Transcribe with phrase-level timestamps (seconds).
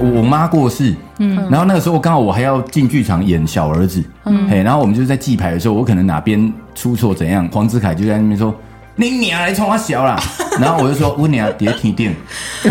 [0.00, 8.54] 我妈过世，嗯，然后那个时候刚好我还要进剧场演小儿子，嗯，嘿，然后我们就是在记牌的时候，我可能哪边出错怎样，黄子凯就在那边说。
[8.96, 10.20] 你娘来冲我小啦，
[10.60, 12.14] 然后我就说我娘别停电，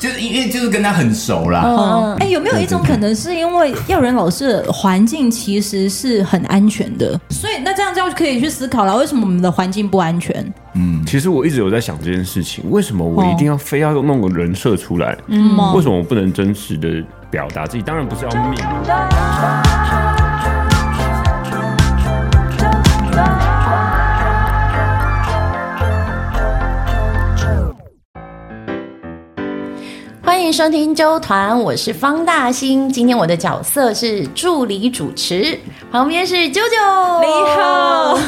[0.00, 1.62] 就是因为就是跟他很熟啦。
[1.64, 10.34] 嗯，哎，有没有一种可能是因为耀仁老师的环境其实是很安全的，所以那这样就可以去思考了，为什么我们的环境不安全？
[10.74, 15.16] 嗯，其实我一直有在想这件事情，为什么我一定要非要弄个人设出来？
[15.26, 16.88] 嗯，为什么我不能真实的
[17.30, 17.82] 表达自己？
[17.82, 18.58] 当然不是要命。
[30.50, 32.88] 迎收听周团，我是方大兴。
[32.88, 35.56] 今天我的角色是助理主持，
[35.92, 37.26] 旁边是啾啾，你
[37.56, 38.18] 好。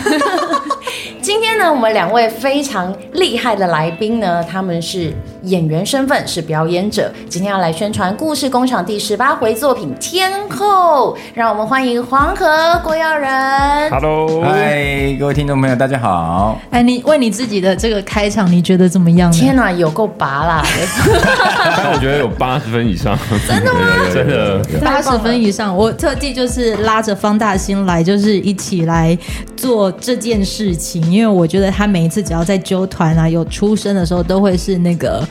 [1.20, 5.12] 今天呢，我们两位非常厉害的来宾呢，他们是
[5.44, 7.10] 演员身份，是表演者。
[7.28, 12.46] 今天要来宣传故事工厂第十八回作品《天后》，让我们欢迎黄河、
[12.84, 13.90] 郭耀仁。
[13.90, 16.60] Hello，嗨，各位听众朋友，大家好。
[16.70, 19.30] 哎，你为你自己的这个开场，你觉得怎么样？
[19.32, 20.62] 天哪，有够拔啦！
[21.76, 21.92] 但。
[21.92, 23.80] 我觉得有八十分以上，真的吗？
[24.12, 25.76] 真的八十分以上。
[25.76, 29.16] 我特地就是拉着方大星来，就是一起来
[29.56, 35.22] 做这件事情，因为我觉得他每一次只要在纠团啊有出声的时候，都会是那个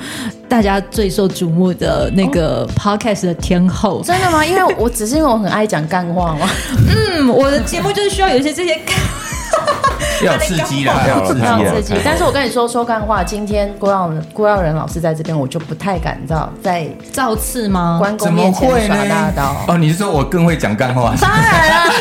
[0.47, 3.99] 大家最受瞩目的那个 podcast 的天后。
[3.99, 4.45] 哦，真的吗？
[4.45, 6.49] 因为我只是因为我很爱讲干话嘛？
[6.87, 8.79] 嗯，我的节目就是需要有一些这些。
[10.25, 11.93] 要刺激啦，要刺激，要刺激。
[12.03, 17.97] 但是我跟你说说干话，今天郭耀郭耀仁老师在这边，我就不太敢造在造次吗？
[17.99, 19.55] 关公面前耍大刀。
[19.67, 21.15] 哦，你是说我更会讲干话？
[21.19, 21.91] 当然了。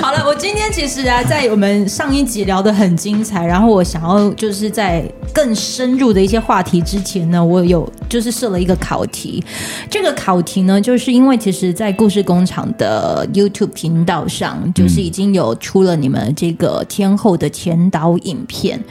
[0.02, 9.44] 好了，我今天其实啊，在我们上一集聊得很精彩，然后我想要就是在更深入的一些话题之前呢，我有就是设了一个考题。
[9.90, 16.47] 这个考题呢，就是因为其实，在故事工厂的 YouTube 频道上，就是已经有出了你们这。
[16.48, 18.82] 一个天后的前导影片，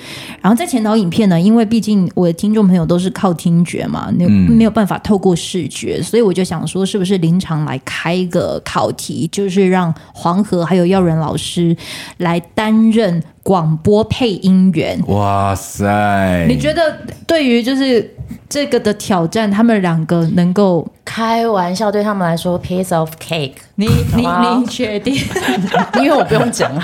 [0.42, 11.76] 然后在前导影片呢，因为毕竟我的听众朋友都是靠听觉嘛，那没有办法透过视觉，所以我就想说，是不是临场来开一个考题，就是让黄河还有耀仁老师
[12.18, 15.02] 来担任广播配音员。
[15.08, 16.46] 哇塞！
[16.50, 18.14] 你觉得对于就是
[18.50, 20.86] 这个的挑战，他们两个能够？
[21.06, 23.54] 开玩笑，对他们来说，piece of cake。
[23.76, 25.16] 你你你确定？
[25.96, 26.82] 因为我不用讲了。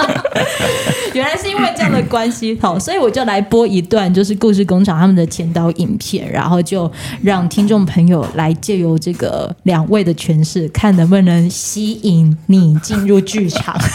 [1.14, 6.92] 原来是因为这样的关系，好，所以我就来播一段，就是故事工厂他们的前导影片，然后就
[7.22, 13.74] 让听众朋友来借由这个两位的诠释，看能不能吸引你进入剧场。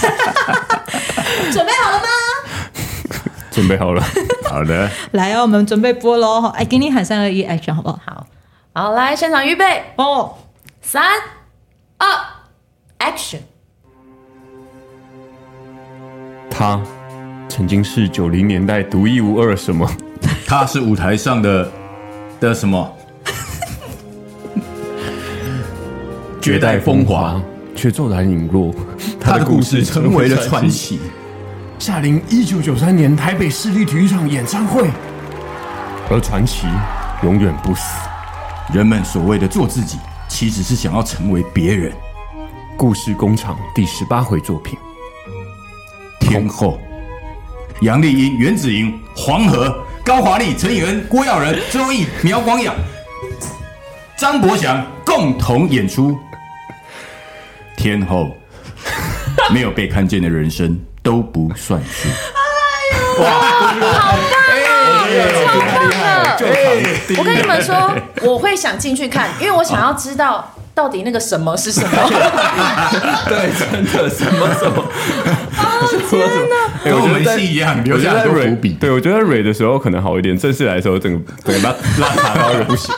[1.52, 3.31] 准备好了吗？
[3.51, 4.03] 准备好了。
[4.49, 4.89] 好的。
[5.11, 6.47] 来哦，我们准备播喽！
[6.55, 7.99] 哎，给你喊三二一，action，好不好？
[8.05, 8.27] 好。
[8.73, 10.35] 好，来现场预备，哦，
[10.81, 11.03] 三、
[11.97, 12.07] 二
[12.99, 13.39] ，Action！
[16.49, 16.81] 他
[17.47, 19.89] 曾经是九零年代独一无二什么？
[20.45, 21.71] 他是舞台上的
[22.39, 22.93] 的什么？
[26.41, 27.41] 绝代风华，
[27.75, 28.73] 却骤然陨落。
[29.19, 30.99] 他的故事成为了传奇。
[31.85, 34.90] 下临一九九三年台北市立体育场演唱会，
[36.09, 36.66] 而传奇
[37.22, 37.84] 永远不死。
[38.73, 41.94] 人们所谓的做自己，其实是想要成为别人。
[42.75, 44.75] 故事工厂第十八回作品
[46.28, 46.79] 《天后》，
[47.85, 52.73] 杨丽英、袁子莹、黄河、高华丽、陈以恩、郭耀仁、周毅、苗光雅、
[54.17, 56.13] 张博祥共同演出
[57.78, 58.35] 《天后》。
[59.53, 62.09] 没有被看见的人生都不算数。
[62.09, 62.41] 哎
[62.97, 64.43] 呦，哇，好棒！
[67.17, 67.93] 我跟你们说，
[68.23, 71.88] 我会想进去看，因为我想要知道到底那个什么是什么。
[73.29, 74.83] 对，真的什么什么。
[75.57, 76.55] 哦，天哪！
[76.83, 78.73] 跟我们戏一样，留下很多伏笔。
[78.73, 82.93] 对，我觉得蕊的时候可能好一点，正式来的时候整个 整个拉拉到也不行。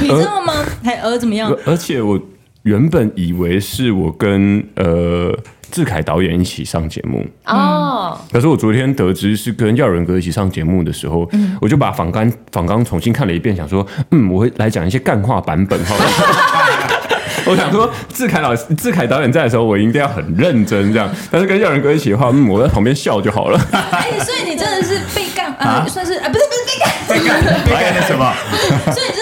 [0.00, 0.52] 你知道吗？
[0.82, 1.56] 还呃怎么样？
[1.64, 2.20] 而且我
[2.64, 5.32] 原本以为是我跟呃。
[5.72, 15.96] 志凯导演一起上节目哦，可是我昨天得知是跟耀仁哥一起上节目的时候，嗯、我就把访纲访纲重新看了一遍，想说，嗯，我会来讲一些干话版本哈。
[17.44, 23.58] 我想说，志凯老师、志凯导演在的时候，我一定要很认真这样，但是跟耀仁哥一起的话，嗯，我在旁边笑就好了。
[23.72, 28.30] 哎，所以你真的是被干啊，算是啊，不是不是被干，被干被干的什么？
[28.92, 29.21] 所以你真的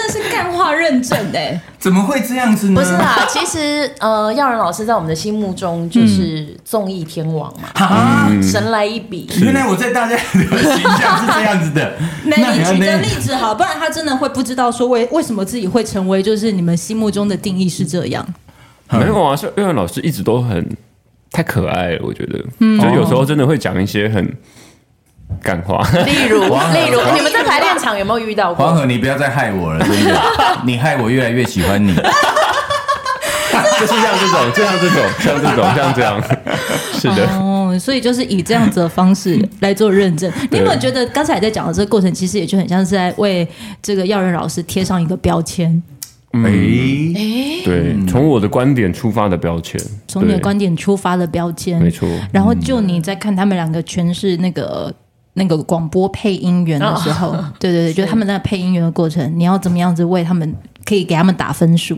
[0.81, 2.81] 认证证哎， 怎么会这样子呢？
[2.81, 9.29] 不是啦，其实呃，耀仁老师在我们的心目中就是综艺天王嘛，啊，神来一笔。
[9.41, 11.93] 原来我在大家的形象是这样子的。
[12.25, 18.25] 那你举个例子好，不然他真的会不知道说为为什么自己会成为就是你们心目中的定义是这样。
[18.89, 20.75] 没有啊，是耀仁老师一直都很
[21.31, 22.77] 太可爱了，我觉得，嗯。
[22.79, 24.35] 就有时候真的会讲一些很
[25.41, 25.81] 干话。
[26.05, 26.43] 例如，
[26.73, 28.65] 例如，你们在排练场有没有遇到过？
[28.65, 30.21] 黄河，你不要再害我了， 真的，
[30.65, 31.95] 你害我越来越喜欢你。
[33.79, 36.21] 就是像这种，就像这种，像这种，像这样，
[36.93, 37.27] 是的。
[37.31, 40.31] 哦，所以就是以这样子的方式来做认证。
[40.51, 43.47] 你有没有觉得刚才在讲的这个过程，其实也就很像是在为
[43.81, 45.81] 这个耀仁老师贴上一个标签？
[46.33, 52.07] 哎、嗯，对，从我的观点出发的标签，从你的观点出发的标签，没错。
[52.31, 54.93] 然后就你在看他们两个诠释那个
[55.33, 60.55] 那个广播配音员的时候，哦、对 对对，就他们在配音员的过程，你要怎么样子为他们？
[60.83, 61.95] 可以给他们打分数。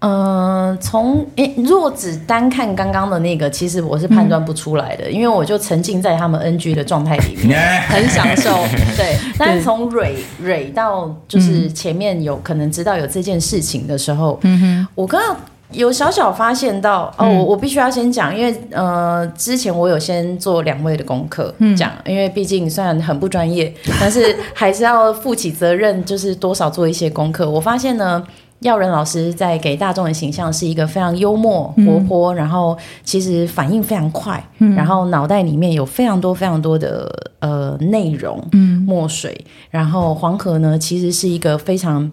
[0.00, 8.50] 呃，从诶，若只单看刚刚的那个，其实我是判断不出来的，嗯、因为我就沉浸在他们 NG 的状态里面， 很享受。
[8.98, 15.36] 对，但是从蕊蕊到就是前面有可能知道有这件事情的时候，嗯哼，我刚刚。
[15.72, 27.50] 有小小发现到哦，我我必须要先讲，因为呃，之前我有先做两位的功课讲，因为毕竟虽然很不专业， 但是还是要负起责任，就是多少做一些功课。
[27.50, 28.22] 我发现呢，
[28.60, 34.42] 耀仁老师在给大众的形象是一个非常幽默、活泼，然后其实反应非常快，
[34.76, 38.38] 然后脑袋里面有非常多非常多的呃内容，
[38.86, 39.44] 墨水。
[39.70, 42.12] 然后黄河呢，其实是一个非常。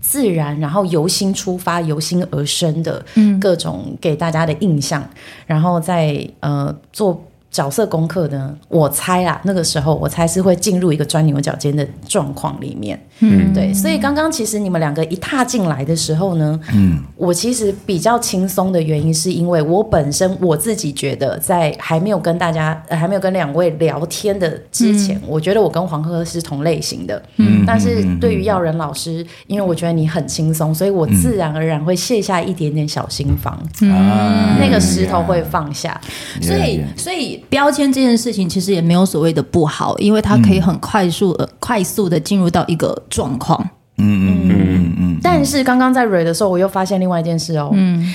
[0.00, 3.04] 自然，然后由心出发，由心而生的
[3.40, 5.08] 各种给大家的印象，嗯、
[5.46, 12.98] 然后在呃做角色功课呢，我猜啦，那个时候我猜是会进入一个钻牛角尖的状况里面。
[13.22, 36.00] 嗯，对，所以刚刚其实你们两个一踏进来的时候呢，嗯，我其实比较轻松的原因是因为我本身我自己觉得，在还没有跟大家、呃、还没有跟两位聊天的之前，嗯、我觉得我跟黄鹤是同类型的，嗯，但是对于耀仁老师，因为我觉得你很轻松，所以我自然而然会卸下一点点小心防，嗯，那个石头会放下，
[36.36, 42.90] 嗯、所以所以标签这件事情其实也没有所谓的不好，因为它可以很快速的、嗯、快速的进入到一个。
[43.08, 43.60] 状况，
[43.98, 48.14] 嗯嗯嗯嗯嗯，但是刚刚在蕊的时候，我又发现另外一件事哦，嗯，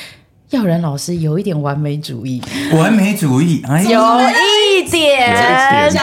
[0.52, 2.42] 耀仁老师有一点完美主义，
[2.74, 4.00] 完美主义，哎，有
[4.80, 5.36] 一点。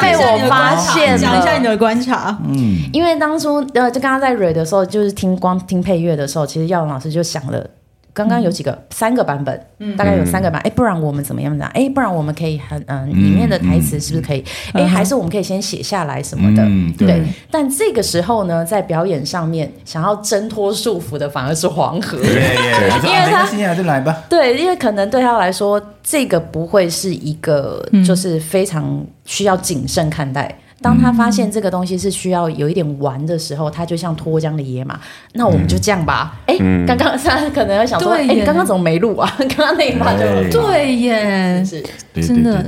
[0.01, 7.69] 被我发现，讲一下你的观察，嗯，因为当初呃，就刚刚在蕊的时候，就是听光听配乐的时候，其实耀仁老师就想了。
[8.15, 10.61] 刚刚有几个、嗯、三个版本，嗯、大概有三个版。
[10.63, 11.63] 哎，不然我们怎么样子？
[11.73, 14.45] 哎，不然我们可以很嗯，里面的台词是不是可以？
[14.73, 16.63] 哎、嗯，还是我们可以先写下来什么的？
[16.65, 17.07] 嗯、对。
[17.07, 17.23] 对。
[17.51, 22.29] 但这个时候呢，在表演上面想要挣脱束缚的反而是黄河，对，
[23.03, 24.25] 因为他现在就来吧。
[24.29, 30.55] 对，因为可能对他来说，这个不会是一个就是非常需要谨慎看待。
[30.83, 34.99] 当他发现这个东西是需要有一点玩的时候，他就像脱缰的野马。
[35.35, 36.35] 那我们就这样吧。
[36.47, 36.57] 哎，
[36.87, 39.33] 刚刚他可能要想说，哎，刚刚怎么没录啊？
[39.39, 40.21] 刚刚那一趴就
[40.51, 41.83] 对耶，是
[42.21, 42.63] 真的。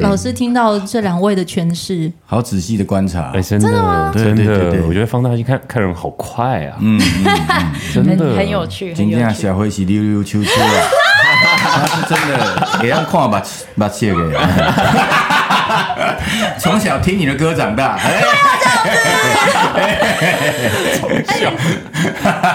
[0.00, 4.10] 老师听到这两位的诠释，好仔细的观察，真的吗？
[4.14, 6.98] 真的，我觉得放大镜看看人好快啊，嗯，
[7.92, 8.94] 真的很有趣。
[8.94, 10.88] 今天小灰是溜溜秋秋啊，
[11.58, 13.42] 他是真的也要看把
[13.76, 14.20] 把切给。
[16.58, 17.98] 从小听你的歌长大，
[20.98, 21.50] 从小，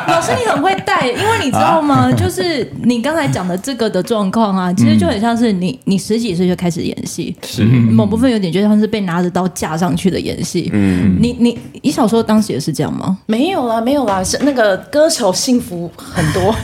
[0.08, 2.12] 老师你很会带，因为你知道吗？
[2.12, 7.64] 就是你刚才讲的这个的状况啊，其实就很像是你，你十几岁就开始演戏，是。
[7.66, 10.70] 某部分有点就像是被拿着刀架上去的演戏。
[10.74, 13.18] 嗯，你你你小时候当时也是这样吗？
[13.26, 16.56] 没有啦，没有啦，是那个歌手幸福很多，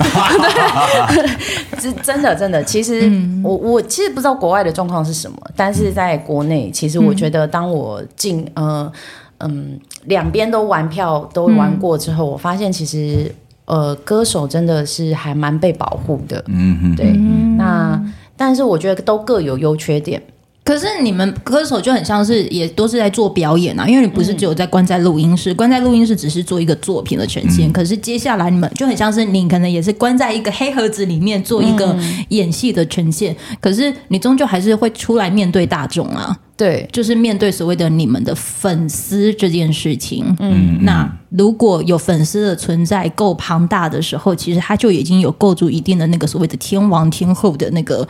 [1.79, 3.11] 真真的真的，其实
[3.43, 8.91] 我我其实不知道国外的状况是什么，但是在国内，其实我觉得当我进呃
[9.39, 13.33] 嗯两边都玩票都玩过之后，我发现其实
[13.65, 17.11] 呃歌手真的是还蛮被保护的，嗯哼，对，
[17.57, 18.01] 那
[18.37, 20.21] 但是我觉得都各有优缺点。
[20.63, 27.67] 可是你们歌手就很像是也都是在做表演啊，因为你不是只有在关在录音室，关在录音室只是做一个作品的呈现。
[27.67, 31.97] 嗯、可是接下来你们就很像是你可能也是关在一个黑盒子里面做一个
[32.29, 33.35] 演戏的呈现。
[33.49, 40.23] 嗯、可是你终究还是会出来面对大众啊，对，就是面对所谓的你们的粉丝这件事情。
[40.39, 48.07] 嗯，那如果有粉丝的存在够庞大的时候，其实他就已经有构筑一定的那个所谓的天王天后的那个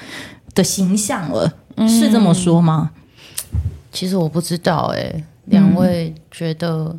[0.54, 1.50] 的形象了。
[1.88, 2.92] 是这么说吗？
[3.92, 6.98] 其实我不知道哎、欸，两位觉得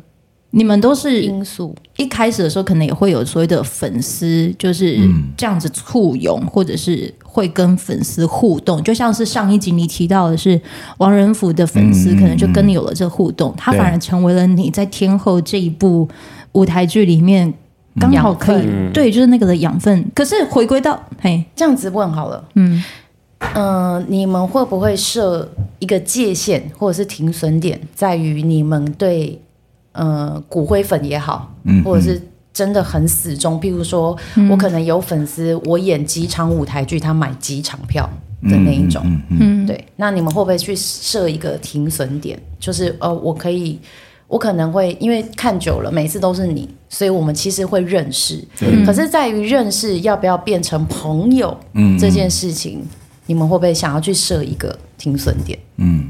[0.51, 1.75] 你们都是因素。
[1.97, 4.99] 一开始的时候，可能也会有所谓的粉丝，就是
[5.35, 8.81] 这样子簇拥，嗯、或者是会跟粉丝互动。
[8.83, 10.59] 就像是上一集你提到的是
[10.97, 16.07] 王仁甫的粉丝，可能就跟你有了这互动，嗯嗯、他反而成为了你在天后这一部
[16.51, 17.51] 舞台剧里面
[17.99, 20.05] 刚好可以、嗯、对，就是那个的养分。
[20.13, 22.83] 可是回归到嘿，这样子问好了，嗯
[23.53, 29.39] 嗯、呃，你们会不会设一个界限，或者是停损点，在于你们对？
[29.95, 32.19] 呃，骨灰粉也好，嗯，或者是
[32.51, 33.61] 真的很死忠。
[33.61, 38.09] 譬如说，嗯、我可能有粉丝，我演几场舞台剧，他买几场票
[38.41, 39.85] 的那一种，嗯，嗯嗯对。
[39.97, 42.41] 那你们会不会去设一个停损点？
[42.59, 43.79] 就是呃，我可以，
[44.27, 48.43] 我可能会因为看久了，每次都是你，所以我们其实会认识。
[48.61, 52.87] 嗯、可是，在于认识要不要变成朋友，嗯，这件事情，嗯、
[53.25, 55.57] 你们会不会想要去设一个停损点？
[55.77, 56.09] 嗯，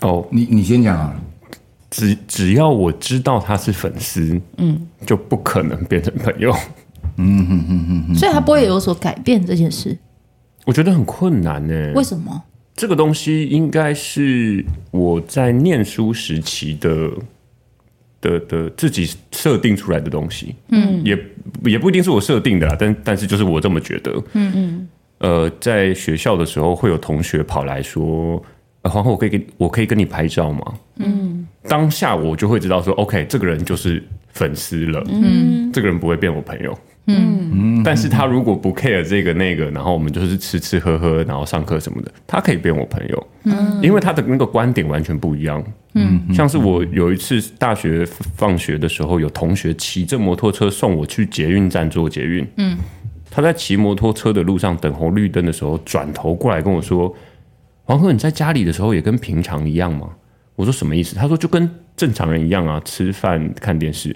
[0.00, 1.14] 哦，你你先讲啊。
[1.94, 6.50] 只只要我知道他是粉丝，嗯，就不可能变成朋友，
[7.18, 9.94] 嗯哼哼哼哼，所以他不会有所改变这件事。
[10.64, 11.92] 我觉得很困难呢。
[11.94, 12.42] 为什么？
[12.74, 17.10] 这个东西应该是我在念书时期的
[18.22, 21.14] 的的自己设定出来的东西，嗯，也
[21.64, 24.88] 也不一定是我设定的啦，但但是就是我这么觉得，嗯嗯，
[25.22, 28.42] 呃，在学校的时候会有同学跑来说。
[28.84, 30.60] 皇后，我可以给我可以跟你拍照吗？
[30.96, 34.02] 嗯，当下我就会知道说，OK，这个人就是
[34.32, 35.00] 粉丝了。
[35.08, 36.76] 嗯，这个人不会变我朋友。
[37.06, 43.26] 嗯，但是他如果不 care 这个那个，然后我们就是吃吃喝喝，然后上课什么的，他可以变我朋友。
[43.44, 45.62] 嗯，因为他的那个观点完全不一样。
[45.94, 48.04] 嗯，像是我有一次大学
[48.36, 52.44] 放学的时候，有同学骑着摩托车送我去捷运站做捷运。
[52.56, 52.76] 嗯，
[53.34, 57.12] 他在骑摩托车的路上等红绿灯的时候，转头过来跟我说。
[57.84, 60.10] 皇后，你在家里的时候也跟平常一样吗？
[60.54, 61.16] 我说什么意思？
[61.16, 64.14] 他说就跟正常人一样啊，吃饭看电视。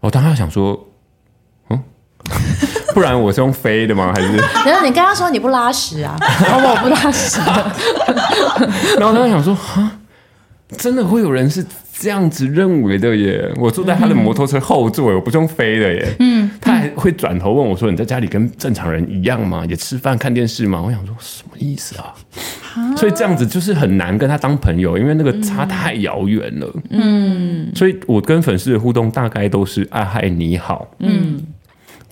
[0.00, 0.88] 我当时想说，
[1.70, 1.82] 嗯，
[2.92, 4.12] 不然我是用飞的吗？
[4.12, 4.36] 还是？
[4.66, 6.16] 然后你跟他说你不拉屎啊？
[6.42, 7.40] 然后我不拉屎。
[8.98, 9.90] 然后他想说，哈，
[10.76, 11.64] 真的会有人是？
[12.00, 16.16] 这样子认为的耶，我坐在他的摩托车后座，我不用飞的耶。
[16.20, 19.64] 嗯，他还会转头问我说：“你在家里跟正常人一样吗？
[19.68, 22.14] 也吃饭看电视吗？”我想说什么意思啊？
[22.96, 26.72] 所以这样子就是很难跟他当朋友，因为那个差太遥远了。
[26.90, 30.86] 嗯，所以我跟粉丝的互动大概都是“啊嗨你好”。
[31.00, 31.40] 嗯。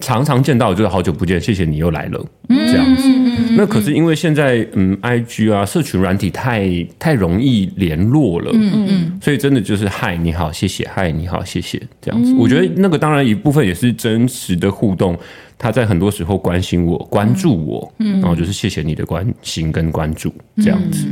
[0.00, 3.08] 常常见到就是好久不见，谢谢你又来了，这样子。
[3.56, 12.34] 那可是因为现在嗯，IG 啊，社群软体太太容易联络了，嗯嗯，所以真的就是嗨你好，谢谢，嗨你好，谢谢，这样子。
[12.34, 15.18] 我觉得那个当然一部分也是真实的互动，
[15.56, 21.06] 他在很多时候关心我、关注我，然后就是谢谢你的关心跟关注，这样子。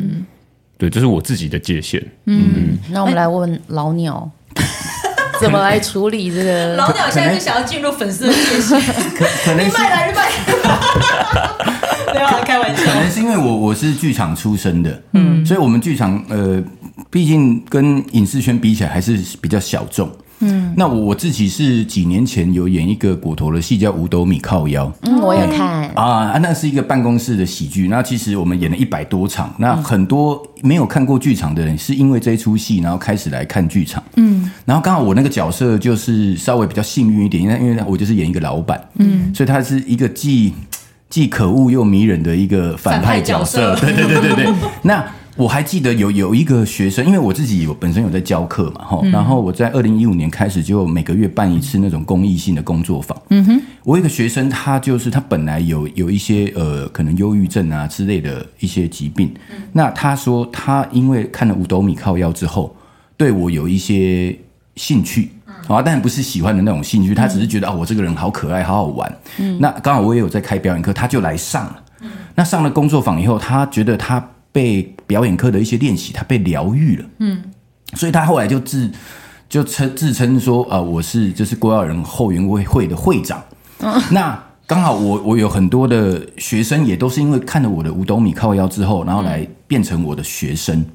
[0.76, 2.04] 对，这是我自己的界限。
[2.26, 4.30] 嗯，那我们来问老鸟。
[5.40, 6.76] 怎么来处理这个？
[6.76, 8.80] 老鸟现在就想要进入粉丝的界限，
[9.44, 10.30] 可能是卖来卖，
[12.44, 12.84] 开玩笑。
[12.84, 16.62] 可能是因为我我是剧场出身的，嗯，所以我们剧场呃，
[17.10, 20.10] 毕竟跟影视圈比起来还是比较小众。
[20.40, 24.86] 嗯，那我我自己是几年前有演一个骨头的戏，叫《五斗米靠腰》。
[25.02, 27.88] 嗯，我也看啊，那是一个办公室的喜剧。
[27.88, 34.02] 那其实我们演了一百多场，那很多没有看过剧场的人，是因为这一出戏，然后开始来看剧场。
[34.16, 40.52] 嗯，然后刚好我那个角色就是稍微比较幸运一点，因为因为我就是演一个老板，嗯，所以他是一个既
[41.08, 43.76] 既可恶又迷人的一个反派角色。
[43.80, 45.04] 对对对对对，那。
[45.36, 53.20] 我还记得有有一个学生，因为我自己有本身有在教课嘛，哈、嗯，然后我在二零一五年开始就每个月办一次那种公益性的工作坊。
[53.30, 62.76] 嗯哼，我有一个学生，他就是他本来有有一些呃可能忧郁症啊之类的一些疾病，嗯、那他说他因为看了五斗米靠腰之后，
[63.16, 64.38] 对我有一些
[64.76, 65.30] 兴趣，
[65.66, 69.12] 啊，但不是喜欢的那种兴趣，他只是觉得啊、哦，我这个人好可爱，好好玩。
[69.38, 71.82] 嗯，那刚好我也有在开表演课，他就来上了。
[72.02, 74.24] 嗯，那上了工作坊以后，他觉得他。
[74.54, 77.42] 被表演课的一些练习，他被疗愈了，嗯，
[77.94, 78.88] 所以他后来就自
[79.49, 83.42] 就称自称说啊、呃，我是就是郭耀仁后援会会的会长。
[83.80, 90.87] 嗯、那刚好我我有很多的学生也都是因为看了我的五斗米靠腰之后，然后来变成我的学生，嗯、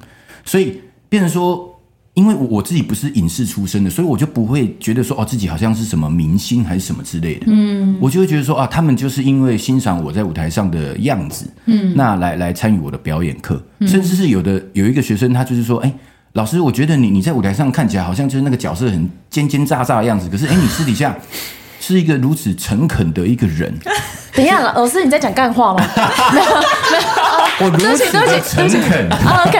[0.44, 1.69] 所以变成说。
[2.14, 7.46] 因为我自己不是影视出身的，所以我就不会觉得说哦，自己好像是什么明星还是什么之类的。
[7.46, 15.92] 嗯，我就会觉得说啊，他们就是因为欣赏我在舞台上的样子，嗯，那来来参与我的表演课，嗯、甚至是有的有一个学生，他就是说，哎，
[16.32, 21.16] 老师，我觉得你你在舞台上看起来好像就是那个角色很奸奸诈诈的样子，可是哎，你私底下
[21.80, 23.72] 是一个如此诚恳的一个人。
[24.34, 25.84] 等一下，老师你在讲干话吗？
[26.32, 29.08] 没有没有，我如此的诚恳。
[29.46, 29.58] OK。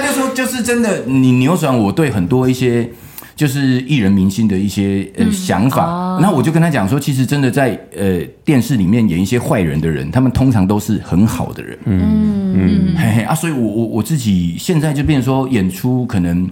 [0.00, 2.88] 他就说，就是真的，你扭转我对很多一些，
[3.36, 6.18] 就是艺人明星的一些呃想法。
[6.20, 11.78] 那、我就跟他讲说，其实真的在呃电视里面演一些坏人的人，他们通常都是很好的人。
[11.84, 12.52] 嗯。
[12.52, 16.48] 嗯，嘿嘿啊，所以我我我自己现在就变成说，演出可能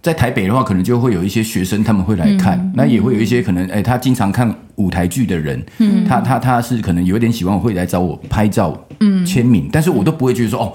[0.00, 10.72] 在台北的话，可能就会有一些学生他们会来看，嗯、那也会有一些可能哎，他经常看舞台剧的人，嗯，他他他是可能有点喜欢，我会来找我拍照，嗯，签名，但是我都不会觉得说哦。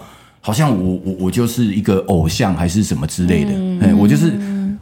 [0.47, 3.51] 好像我我我就是一个偶像还是什么之类的，
[3.81, 4.31] 哎、嗯，我就是，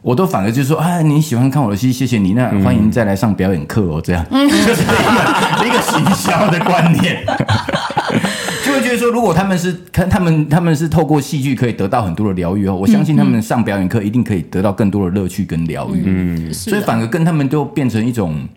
[0.03, 7.25] 我都反而就是说，啊，你喜欢看我的戏，谢谢你，那欢迎再来上表演课哦，这样，嗯、 就是一个一个行销的观念，
[8.63, 18.47] 就会觉得说，如果他们是看他们他们是透过戏剧可以得到很多的疗愈哦，我相信他们上表演课一定可以得到更多的乐趣跟疗愈，嗯，所以反而跟他们都变成一种。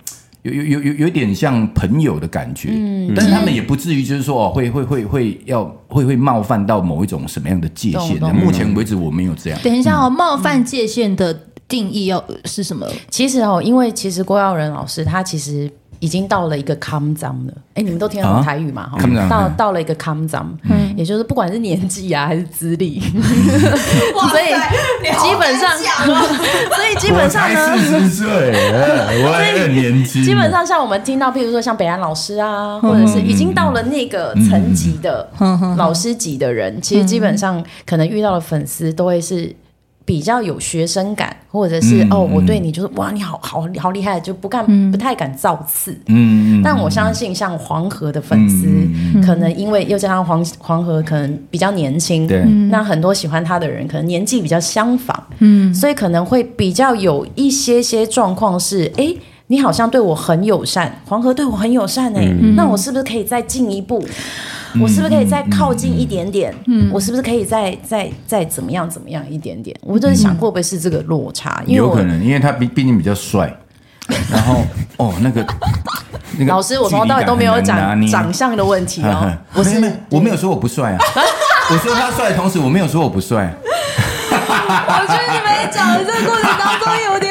[0.43, 8.21] 有有有有有点像朋友的感觉，嗯，但是他们也不至于就是说哦，会会会会要会会冒犯到某一种什么样的界限。
[8.35, 9.61] 目前为止我没有这样。
[9.63, 11.33] 等一下哦，冒犯界限的
[11.67, 12.87] 定义要是什么？
[13.11, 15.71] 其实哦，因为其实郭耀仁老师他其实。
[16.01, 18.89] 已经到了一个康张了，哎，你们都听得懂台语嘛？
[18.91, 23.01] 哈，到到了一个康张，嗯，也就是不管是年纪啊还是资历，
[24.31, 24.47] 所以
[25.03, 28.27] 基本上， 所以基本上呢，四十岁，
[29.25, 30.23] 我很年轻。
[30.23, 35.29] 基本上像我们听到，譬如说像北安老师啊，或者是已经到了那个层级的
[35.77, 39.55] 老师级的人，其实基本上可能遇到的粉丝都会是。
[40.09, 45.95] 比较有学生感，或者是、嗯、哦，我对你就是哇，你好好好厉害，就不敢、嗯、不太敢造次。
[46.07, 59.15] 嗯，但我相信像黄河的粉丝，嗯、可能因为又加上黄黄河可能比较年轻，对，那很多喜欢他的人可能年纪比较相仿，嗯，所以可能会比较有一些些状况是，哎，
[59.49, 64.03] 你好像对我很友善，黄河对我很友善哎，嗯、那我是不是可以再进一步？
[64.81, 66.55] 我是不是可以再靠近一点点？
[66.67, 69.77] 嗯，我是不是可以再再再怎么样怎么样一点点？
[69.83, 71.63] 我就是想，会不会是这个落差？
[71.67, 73.55] 因为有可能，因为他毕毕竟比较帅。
[74.33, 74.65] 然后
[74.97, 75.47] 哦，那个
[76.39, 79.31] 那个老师，我从头到尾都没有讲长相的问题哦。
[79.53, 80.99] 我是，我没有说我不帅啊。
[81.71, 83.55] 我说他帅的同时，我没有说我不帅。
[84.31, 87.28] 我觉得你们讲的这个过程当中有点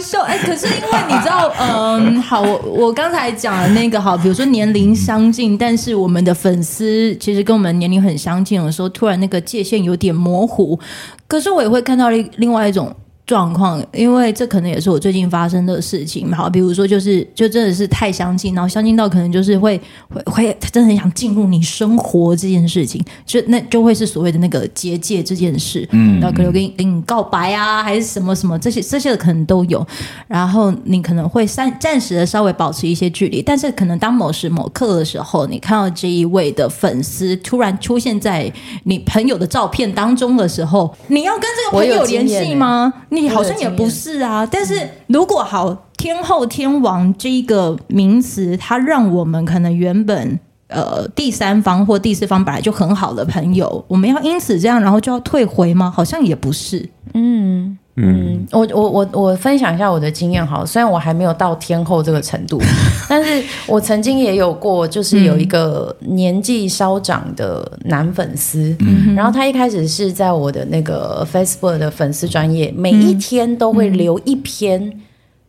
[0.00, 10.78] 笑，哎，可是因为你知道，嗯，好，我我刚才讲的那个好，比如说年龄相近，但是我们的粉丝其实跟我们年龄很相近的时候，突然那个界限有点模糊，
[11.26, 12.94] 可是我也会看到另另外一种。
[13.26, 16.32] 状况，因为这可能也是我最近发生的事情。
[16.32, 19.76] 好，比如说就是就真的是太相近，然后相近到可能就是会
[20.08, 25.86] 会会，他真的很想进入你生活这件事情，就那就会是所谓的那个结界这件事。
[25.90, 29.84] 嗯，然后可能跟你跟你告白啊，还是什么什么这些这些的可能都有。
[30.28, 38.52] 然后你可能会暂暂时的稍微保持一些距离，但是可能当某时某刻的时候，你看到这一位的粉丝突然出现在
[38.84, 42.92] 你朋友的照片当中的时候，你要跟这个朋友联系吗？
[43.22, 55.90] 你好像也不是啊，但是如果好天后天王这一个名词，它让我们可能原本呃第三方或第四方本来就很好的朋友，我们要因此这样，然后就要退回吗？
[55.94, 56.88] 好像也不是。
[57.14, 62.60] 嗯嗯，我我我我分享一下我的经验好，虽然我还没有到天后这个程度，
[63.08, 75.00] 但是我曾经也有过，就是有一个年纪稍长的男粉丝，嗯、然后他一开始是在我的那个 Facebook 的粉丝专业，每一天都会留一篇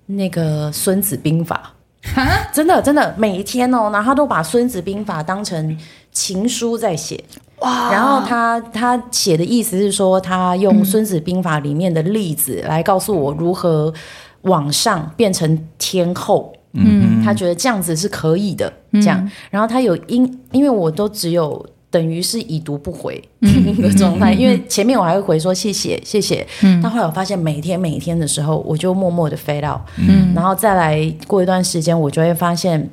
[0.06, 1.74] 那个孙子兵法，
[2.16, 5.78] 嗯、真的真的每一天哦，然后他都把孙子兵法当成
[6.14, 7.22] 情书在写。
[7.60, 7.92] 哇！
[7.92, 13.92] 然后他他写的意思是说，他用《孙子兵法》里面的例子来告诉我如何
[14.42, 16.54] 往上变成天后。
[16.74, 18.72] 嗯，他觉得这样子是可以的。
[18.94, 26.46] 这样，然后他有因，因为我都只有等于是已读不回 的状态，因为前面我还会回说谢谢谢谢。
[26.62, 29.82] 嗯，但后来我发现每天每天的时候，我就默默的 fade out。
[29.98, 32.88] 嗯，然后再来过一段时间，我就会发现。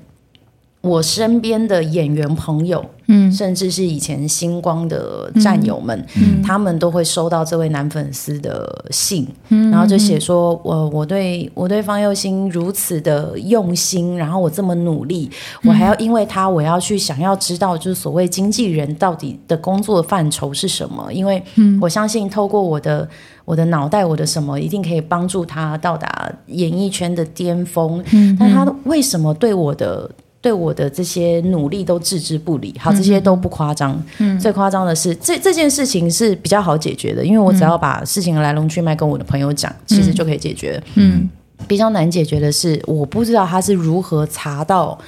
[0.84, 15.30] 我身边的演员朋友，嗯，甚至是以前星光的战友们，嗯，他们都会收到这位男粉丝的信，嗯，然后就写说，我我对我对方佑兴如此的用心，然后我这么努力，
[15.62, 21.10] 我还要因为他，我要去想要知道，就是所谓经纪人到底的工作范畴是什么？
[21.10, 21.42] 因为
[21.80, 23.08] 我相信透过我的
[23.46, 28.04] 我的脑袋，我的什么一定可以帮助他到达演艺圈的巅峰。
[28.12, 30.10] 嗯，但他为什么对我的？
[30.44, 33.98] 对我的这些努力都置之不理，好，这些都不夸张。
[34.18, 40.78] 嗯，最夸张的是，这这件事情是比较好解决的，因为我只要把事情的来龙去脉跟我的朋友讲，嗯、其实就可以解决。
[40.96, 41.26] 嗯，
[41.66, 44.98] 比较难解决的是，我不知道他是如何查到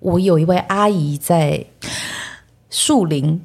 [0.00, 1.64] 我有一位阿姨在
[2.68, 3.40] 树林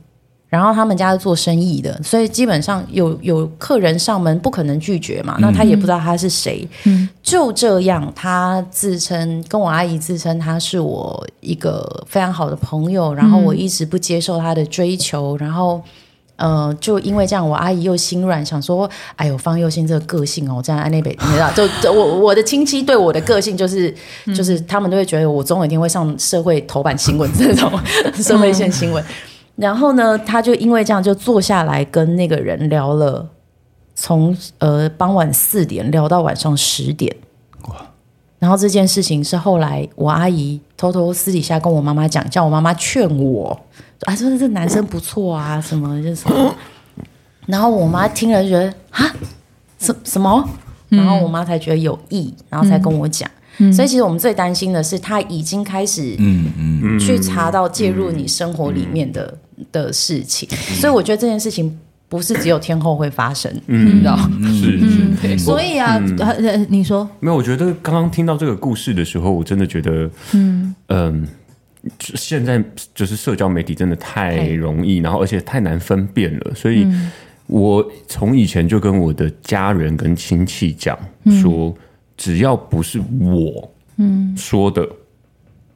[0.50, 5.38] 然后他们家是做生意的，所以基本上有有客人上门不可能拒绝嘛。
[5.40, 15.80] 那他也不知道他是谁，嗯、就这样，他自称跟我阿姨自称他是我一个非常好的朋友，然后我一直不接受他的追求，然后
[16.38, 23.94] 呃，就因为这样，我阿姨又心软，想说，哎呦，方佑兴这个个性哦，这样安内北，你知道，就就我我的亲戚对我的个性就是
[24.36, 27.72] 就是他们都会觉得我总有一天会上社会头版新闻这种
[28.18, 29.04] 社会线新闻。
[29.60, 33.28] 然后呢，他就因为这样就坐下来跟那个人聊了，
[33.94, 37.14] 从呃傍晚四点聊到晚上十点。
[37.68, 37.76] 哇！
[38.40, 43.60] 然后这件事情是后来我阿姨偷偷私底下跟我妈妈讲，叫我妈妈劝我
[44.06, 46.56] 啊，说这男生不错啊，什么就是什么。
[47.46, 49.14] 然后我妈听了就觉得啊，
[49.78, 50.48] 什什么？
[50.88, 53.30] 然后我妈才觉得有意，然后才跟我讲。
[53.58, 59.38] 嗯所以其实我们最担心的是，他已经开始嗯嗯去查到介入你生活里面的
[59.72, 60.48] 的事情。
[60.76, 64.18] 所以我觉得这件事情不是只有天后会发生，你知道？
[64.48, 65.38] 是是。
[65.38, 66.00] 所以啊，
[66.70, 67.36] 你说没有？
[67.36, 71.28] 我觉得刚刚听到这个故事的时候，我真的觉得，嗯嗯，
[72.00, 76.54] 现在就是社交媒体真的太容易，然后而且太难分辨了。
[76.56, 76.88] 所以
[77.48, 80.98] 我从以前就跟我的家人跟亲戚讲
[81.42, 81.76] 说。
[82.22, 84.86] 只要不是我嗯说的，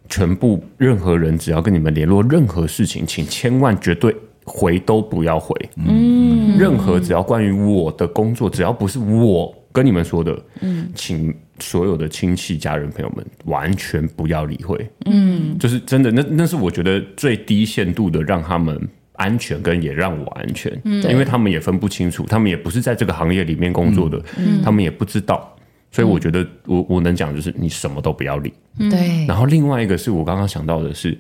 [0.09, 5.55] 全部任何人只要跟你们联络任何事情，请千万绝对回都不要回。
[5.77, 14.89] 嗯，任何只要关于我的工作，只要不是我跟你们说的，嗯，请所有的亲戚、家人、朋友们完全不要理会。
[15.05, 18.79] 嗯，就是真的，那那是我觉得最低限度的让他们
[19.13, 20.71] 安全，跟也让我安全。
[20.83, 25.52] 嗯，因为他们也分不清楚，他们也不是在这个行业里面工作的，嗯，他们也不知道。
[25.93, 28.51] 所以我觉得我我能讲就是你什么都不要理，
[28.89, 29.27] 对。
[29.27, 31.15] 然后另外一个是我刚刚想到的是，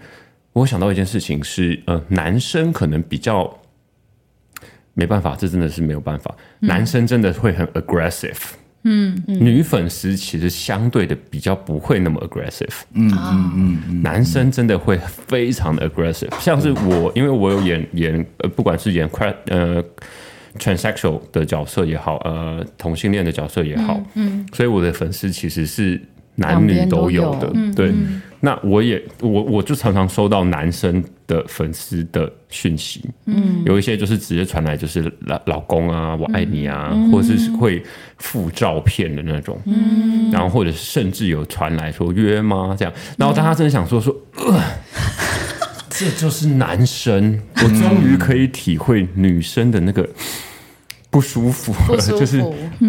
[0.51, 3.55] 我想到一件事情是，呃，男生可能比较
[4.95, 6.35] 没办法，这真的是没有办法。
[6.59, 8.39] 男生真的会很 aggressive，
[8.81, 19.85] 嗯，女粉丝其实相对的比较不会那么 aggressive，嗯嗯嗯，男生真的会非常的 aggressive，像是我，因为我有演演呃，不管是演快呃。
[20.59, 26.01] Transsexual 的角色也好，呃，同性恋的角色也好，嗯，嗯，所以我的粉丝其实是
[26.35, 27.73] 男女都有的，有。
[27.73, 27.89] 对。
[27.89, 37.81] 嗯、那我也我我就常常收到男生的粉丝的讯息，嗯，有一些就是直接传来就是老老公啊，我爱你啊，嗯、或者是会
[38.17, 44.15] 附照片的那种，嗯，然后或者是甚至有传来说约吗这样，然后当他真的想说说。
[44.37, 44.61] 呃
[45.95, 50.09] 这就是男生，我终于可以体会女生的那个
[51.11, 52.17] 不舒服了，服。
[52.17, 52.39] 就是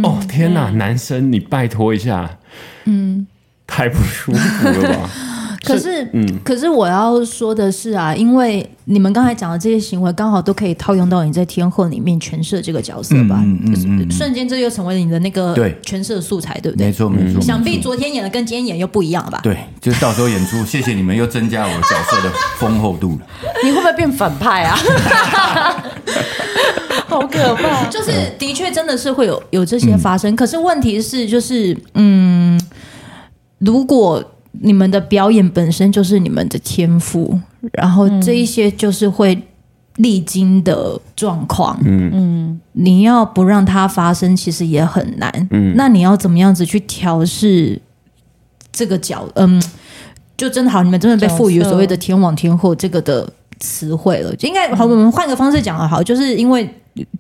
[0.03, 2.39] 哦天哪，嗯、男生你拜托一下，
[2.87, 3.27] 嗯，
[3.67, 5.11] 太不舒服了吧？
[5.65, 13.41] 可是，嗯，可是我要说的是啊，因为你们刚才讲的这些行为，刚好都可以套用到你在天后里面诠释这个角色吧？
[13.45, 16.87] 嗯嗯，嗯，嗯瞬间这又成为了你的那个对诠释素材，对不对？
[16.87, 17.41] 没错没错。
[17.41, 19.41] 想必昨天演的跟今天演又不一样了吧？
[19.43, 23.27] 对，就是到时候演出， 谢谢你们又增加我角色的丰厚度了。
[23.65, 24.77] 你会不会变反派啊？
[27.07, 27.87] 好可怕！
[27.89, 32.61] 就是的确真的是会有有这些发生，嗯、可是问题是就是嗯，
[33.59, 34.23] 如果。
[34.61, 37.39] 你们的表演本身就是你们的天赋，
[37.73, 39.41] 然后这一些就是会
[39.97, 41.79] 历经的状况。
[41.85, 45.49] 嗯嗯，你要不让它发生，其实也很难。
[45.51, 47.81] 嗯，那你要怎么样子去调试
[48.73, 49.29] 这个角？
[49.35, 49.63] 嗯，
[50.37, 53.29] 就真的好，你们真的被赋予所谓的天王天后这个的
[53.61, 54.35] 词汇了。
[54.37, 56.69] 就应该好，我们换个方式讲的好，就是因为。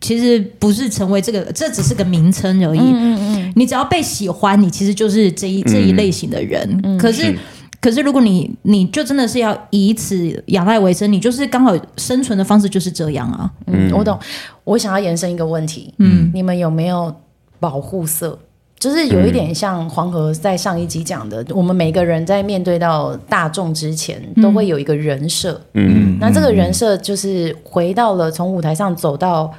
[0.00, 2.78] 其实不是成为这个，这只是个名称而已。
[2.78, 6.80] 嗯嗯嗯，你只要被喜欢，你其实就是这一这一类型的人。
[6.82, 7.38] 嗯、可是，是
[7.80, 13.50] 可是，如果你你就真的是要以此养赖为生，你就是刚好生存的方式就是这样啊。
[13.66, 14.18] 嗯，我懂。
[14.64, 15.92] 我想要延伸一个问题。
[15.98, 17.14] 嗯，你们有没有
[17.60, 18.38] 保护色？
[18.76, 25.58] 就是有一点像黄河在上一集讲的，我们每个人在面对到大众之前，都会有一个人设。
[25.72, 29.50] 嗯，那这个人设就是回到了从舞台上走到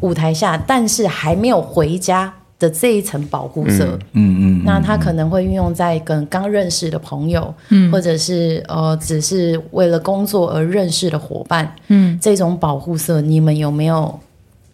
[0.00, 2.32] 舞台下，但是还没有回家
[2.62, 3.98] 的这一层保护色。
[4.12, 7.90] 嗯嗯，那他可能会运用在跟刚认识的朋友，嗯。
[7.90, 11.74] 或者是呃，只是为了工作而认识的伙伴。
[11.88, 14.18] 嗯，这种保护色，你们有没有？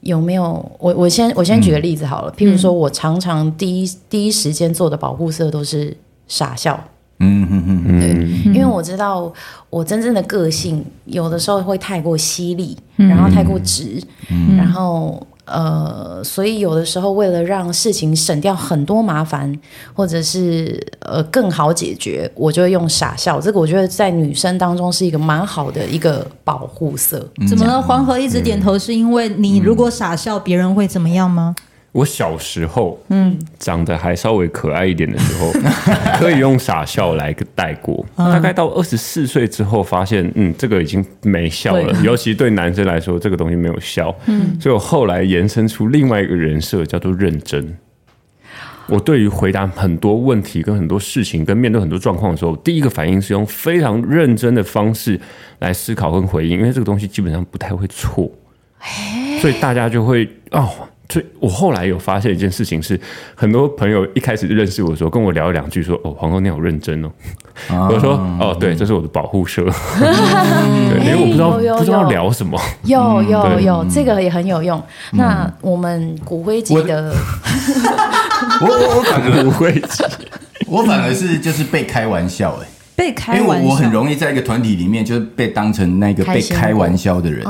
[0.03, 5.94] 有没有我我先我先举个例子好了，嗯、譬如说我常常第一第一时间做的保护色都是
[6.29, 6.79] 傻笑，
[7.18, 9.31] 嗯嗯嗯对，因为我知道
[9.68, 19.52] 我真正的个性有的时候会太过犀利，嗯、然后太过直，嗯、然后呃，所以有的时候为了让事情省掉很多麻烦，
[19.94, 23.40] 或者是呃更好解决，我就会用傻笑。
[23.40, 27.18] 这个我觉得在女生当中是一个蛮好的一个保护色。
[27.48, 27.80] 怎么了？
[27.82, 31.54] 黄河一直点头，是因为你如果傻笑，别人会怎么样吗？
[31.90, 35.51] 我小时候，嗯，长得还稍微可爱一点的时候，
[36.20, 38.05] 可以用傻笑来个带过。
[38.14, 41.92] 大概到二十四岁之后，发现，嗯，这个已经没笑了。
[42.03, 44.14] 尤其对男生来说，这个东西没有笑。
[44.27, 47.77] 嗯，所以我后来延伸出另外一个人设，叫做认真。
[48.87, 55.18] 我对于回答很多问题、跟很多事情、跟面对很多状况的时候，第一个反应是用非常认真的方式
[55.59, 58.31] 来思考跟回应，因为这个东西基本上不太会错。
[59.40, 60.68] 所以大家就会哦。
[61.11, 63.01] 所以我后来有发现一件事情是，
[63.35, 67.11] 很多朋友一开始认识我的时候，跟我聊两句说：“哦，黄哥你好认真哦。
[67.71, 69.62] 啊” 我说：“哦，对，这是我的保护色。
[69.62, 69.73] 嗯”
[70.92, 72.61] 对，因为我不知道不知道聊什么。
[72.85, 74.79] 有有有，有，这个也很有用。
[75.12, 77.11] 嗯、那我们骨灰级的，
[78.61, 80.05] 我我我反而骨灰级，
[80.66, 87.47] 我反而是就是被开玩笑哎、欸，被开玩笑，因为我很容易在一个团体里面就是被当成那个被开玩笑的人。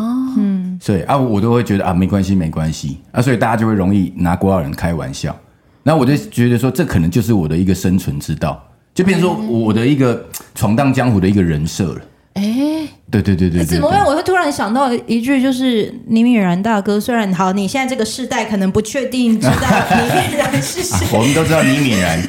[0.80, 5.36] 所以啊，我都会觉得啊，没关系，没关系啊，所以大家就会容易拿国外人开玩笑。
[5.82, 8.62] 那我就觉得说，这可能就是我的一个生存之道，
[8.94, 12.00] 就变成说我的一个闯荡江湖的一个人设了。
[12.38, 14.04] 哎，对对对对，对，怎么办？
[14.04, 22.20] 我会突然想到一句，就是倪敏然大哥，虽然好，你现在这个世代可能不确定知道倪敏然是谁，啊，我们都知道倪敏然。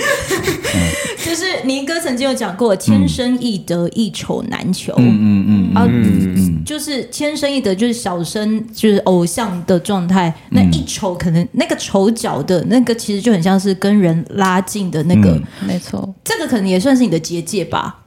[1.24, 4.94] 就是倪哥曾经有讲过，天生易得，一丑难求。
[4.98, 5.86] 嗯嗯嗯啊，
[6.66, 10.34] 就是天生易得，就是小生，就是偶像的状态。
[10.50, 15.40] 那一丑，可能那个丑角的那个，其实就很像是跟人拉近的那个。
[15.68, 18.06] 没错，这个可能也算是你的结界吧。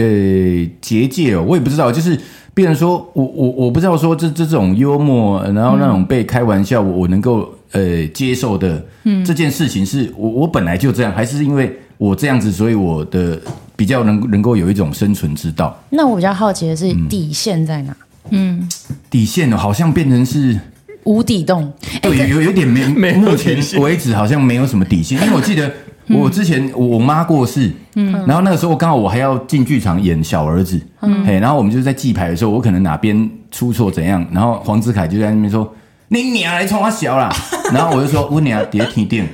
[0.00, 2.18] 对，结界哦，我也不知道，就是
[2.54, 11.78] 别人说我我我不知道说这这种幽默，然后那种被开玩笑，我我能够呃接受的，嗯，这件事情是我我本来就这样，还是因为。
[12.00, 13.38] 我这样子，所以我的
[13.76, 15.78] 比较能能够有一种生存之道。
[15.90, 17.94] 那我比较好奇的是底线在哪？
[18.30, 18.66] 嗯，
[19.10, 20.58] 底线好像变成是
[21.04, 21.70] 无底洞。
[22.00, 25.20] 对，有有有点没 没目前为止好像没有什么底线。
[25.20, 25.70] 因为我记得
[26.10, 35.72] 我之前我妈过世，嗯，然后那个时候刚好我还要进剧场演小儿子，嗯，嘿，然后我们就在记牌的时候，我可能哪边出错怎样，然后黄子凯就在那边说
[36.08, 37.32] ：“你娘来冲我小啦。”
[37.72, 39.26] 然后我就说：“我娘别停电。”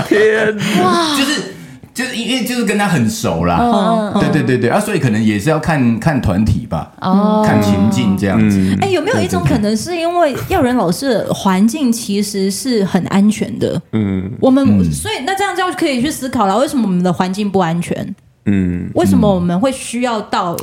[0.07, 1.17] 天哇！
[1.17, 1.55] 就是
[1.93, 8.58] 就是因为就是跟他很熟啦，哦、对对对对啊，所以可能也是要看看团体吧，哦，看情境这样子。
[8.80, 13.82] 哎、嗯，有没有一种可能是因为耀仁老师的环境其实是很安全的？
[13.91, 18.15] 嗯，我们、嗯、所以那这样就可以去思考了，为什么我们的环境不安全？
[18.45, 20.56] 嗯，为什么我们会需要到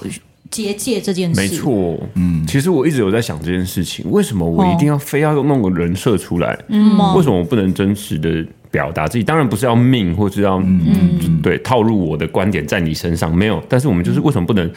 [0.51, 1.41] 结界这件事？
[1.41, 6.59] 没错，嗯，其实我一直有在想这件事情，为什么我一定要非要弄个人设出来？
[6.69, 8.47] 嗯，为什么我不能真实的？
[8.71, 11.41] 表达自己当然不是要命，或是要嗯。
[11.41, 14.69] 对套入我的观点在你身上没有，但是我们就是为什么不能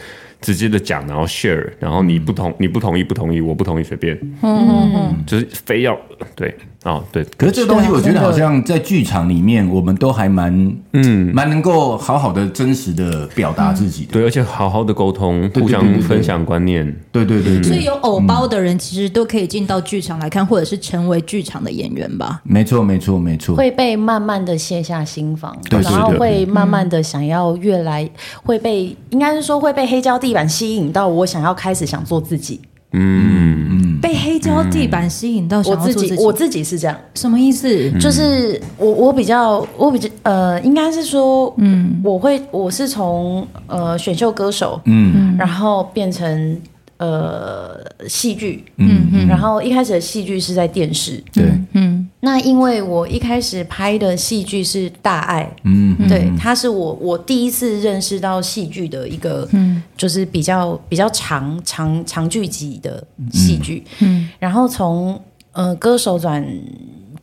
[0.42, 5.96] 直接的讲，然后 share，然后你不同你不同意不同意，我不同意随便，嗯嗯嗯，就是非要
[6.36, 6.54] 对。
[6.84, 10.52] 哦，对，可是这个东西我觉得好像在剧场里面，我们都还蛮
[10.94, 11.32] 嗯。
[11.32, 17.62] 蛮能够好好的真实的表达自己的，对，而且好好的沟通，互相分享观念，对对对。
[17.62, 22.40] 所以有偶包的人其实都可以进到剧场来看，或者是成为剧场的演员吧。
[22.42, 23.54] 没错，没错，没错。
[23.54, 28.10] 会被慢慢的卸下心防，然后会慢慢的想要越来
[28.42, 32.60] 会被，应该是说会被黑胶地板吸引到，我想要开始想做自己。
[32.92, 33.68] 嗯。
[33.70, 36.14] 嗯，被黑胶地板吸引到，我自己。
[36.16, 37.90] 我自己是这样，什么意思？
[37.98, 46.60] 就是我我比较我比较呃，应该是说，嗯，我会我是从呃选秀歌手，嗯，然后变成
[47.02, 52.08] 呃戏剧，嗯嗯，然后一开始的戏剧是在电视，对，嗯。
[52.20, 66.46] 那因为我一开始拍的戏剧是《大爱》，嗯，对，它是我我第一次认识到戏剧的一个，嗯，就是比较比较长长长剧集的戏剧，嗯，然后从呃歌手转。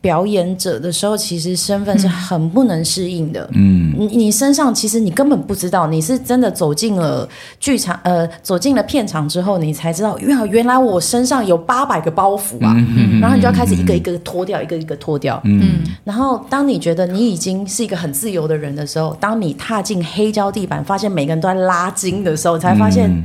[0.00, 3.48] 表演者的时候，其实身份是很不能适应的。
[3.52, 12.74] 嗯，你你身上其实你根本不知道，你是真的走进了剧场，呃，走进了片场之后，你才知道，原原来我身上有八百个包袱啊。
[12.96, 15.40] 嗯，然后你就要开始一个一个脱掉，一个一个脱掉。
[15.44, 23.10] 嗯，然后当你觉得你已经是一个很自由的人的时候，当你踏进黑胶地板，发现每个人都在拉筋的时候，才发现。
[23.10, 23.24] 嗯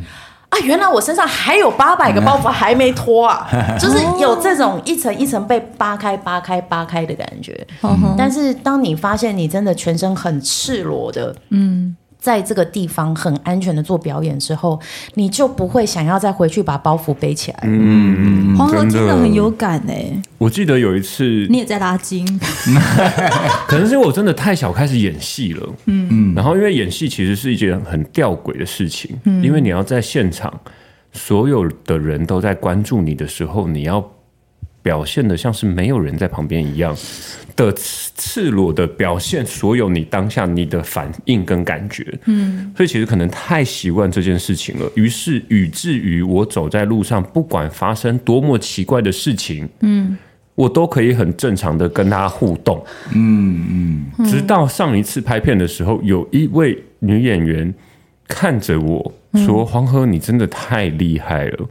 [0.56, 3.48] 啊，原来我身上还有八百个包袱还没脱啊！
[3.80, 7.66] 就是有这种一层一层被扒开、扒开、扒开的感觉。
[7.84, 14.82] 嗯、但是当你发现你真的全身很赤裸的，嗯，在这个地方很安全的做表演之后，
[15.14, 17.60] 你就不会想要再回去把包袱背起来。
[17.62, 20.12] 嗯，黄河真的很有感哎。
[20.40, 22.26] 我记得有一次，你也在拉筋，
[23.70, 25.70] 可能是因为我真的太小开始演戏了。
[25.86, 30.52] 嗯嗯，然后因为演戏其实是一件很吊诡的事情，嗯，因为你要在现场，
[31.14, 34.04] 所有的人都在关注你的时候，你要。
[34.86, 36.96] 表现的像是没有人在旁边一样
[37.56, 50.16] 的赤裸的表现，所有你当下你的反应跟感觉，嗯，所以其实可能太习惯这件事情了，于是以至于我走在路上，不管发生多么奇怪的事情，嗯，
[50.54, 57.74] 我都可以很正常的跟他互动，嗯嗯，直到上一次拍片的时候，有一位女演员
[58.28, 61.68] 看着我说：“黄河，你真的太厉害了。”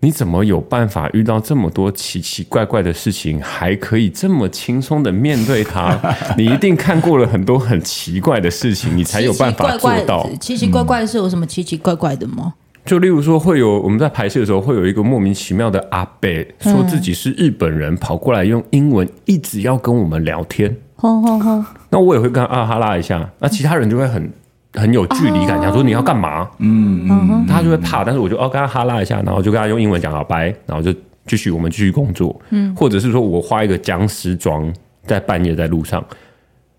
[0.00, 5.98] 你怎么有办法遇到这么多奇奇怪怪的事情，还可以这么轻松的面对它？
[6.38, 10.24] 你一定看过了很多很奇怪的事情，你才有办法做到。
[10.40, 12.54] 奇奇怪怪的是有什么奇奇怪怪的吗？
[12.84, 16.30] 就例如说，会有我们在拍摄的时候，会有一个莫名其妙的阿伯
[16.60, 20.74] 说自己是日本人，跑过来用英文一直要跟我们聊天。
[21.90, 24.32] 那我也会跟他啊哈拉一下，那其他人就会很。
[24.74, 26.48] 很有距离感，讲说你要干嘛？
[26.58, 30.92] 嗯嗯，他就会怕，但是我就哦跟他哈拉一下，然后就跟他用英文讲好拜，然后就
[31.26, 32.38] 继续我们继续工作。
[32.50, 34.72] 嗯，或者是说我化一个僵尸妆，
[35.04, 36.04] 在半夜在路上，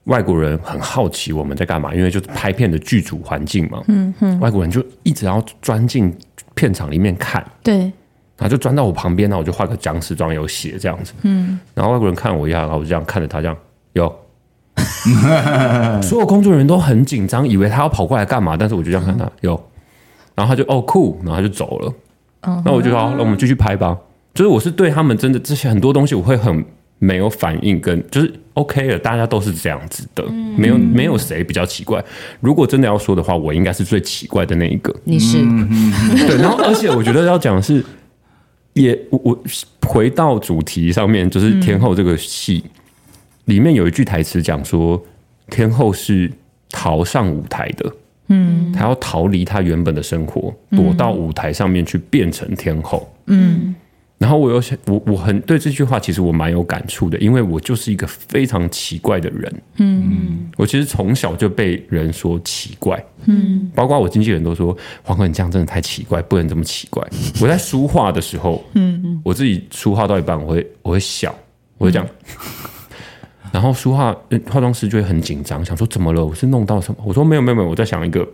[0.05, 3.81] 外国人很好奇我们在干嘛，因为就是拍片的剧组环境嘛。
[3.87, 6.15] 嗯嗯，外国人就一直要钻进
[6.53, 7.43] 片场里面看。
[7.63, 11.13] 对，然后就钻到我旁边，然后我就画个僵尸妆有血这样子。
[11.23, 13.57] 嗯，然后外国人看我一下，然后我就这样看着他，这样
[13.93, 14.15] 有。
[16.01, 19.51] 所有工作人员都很紧张，以为他要跑过来干嘛，但是我就这样看他有，
[20.35, 21.93] 然后他就哦酷，然后他就走了。
[22.63, 23.97] 那我就说，那我们继续拍吧。
[24.33, 26.63] 就是我是对他们真的这些很多东西，我会很
[26.99, 30.23] 没有反应，跟就是 OK 了，大家都是这样子的，
[30.55, 32.01] 没有没有谁比较奇怪。
[32.39, 34.95] 如果真的要说的话，我应该是最奇怪的那一个。
[35.03, 35.39] 你是
[36.27, 37.83] 对，然后而且我觉得要讲的是，
[38.73, 39.37] 也我我
[39.87, 42.63] 回到主题上面，就是天后这个戏。
[43.49, 45.03] 里面有一句台词讲说，
[45.49, 46.31] 天后是
[46.69, 47.91] 逃上舞台的，
[48.27, 53.75] 嗯，她要逃离她原本的生活，躲到舞台上面去变成天后，嗯。
[54.19, 60.51] 然后我又想，我我很对这句话，其实我蛮有感触的，因为我就是一个非常奇怪的人，嗯。
[60.57, 67.01] 我其实从小就被人说奇怪，嗯，包括我经纪人都说，黄河你这样真的太奇怪，不能这么奇怪。
[67.41, 71.33] 我在书画的时候，嗯，我自己书画到一半，我会我会笑，
[71.77, 72.05] 我会这样。
[73.51, 74.13] 然后书画
[74.47, 76.25] 化妆师就会很紧张，想说怎么了？
[76.25, 77.03] 我是弄到什么？
[77.05, 78.27] 我说没有没有没有，我在想一个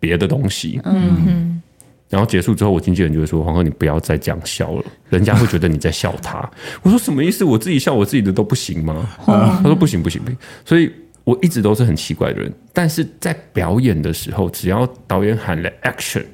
[0.00, 0.80] 别的东西。
[0.84, 1.62] 嗯哼。
[2.10, 6.38] 然后结束之后，我经纪人就会说：“黄哥，你不要再这样笑了， 人家会觉得你在笑他。
[6.80, 7.44] ”我说：“什么意思？
[7.44, 10.90] 我自己笑我自己的都不行吗？”他说：“不行不行不行。”所以
[11.24, 16.24] 我一直都是很奇怪的人，但是在表演的时候，只要导演喊了 action，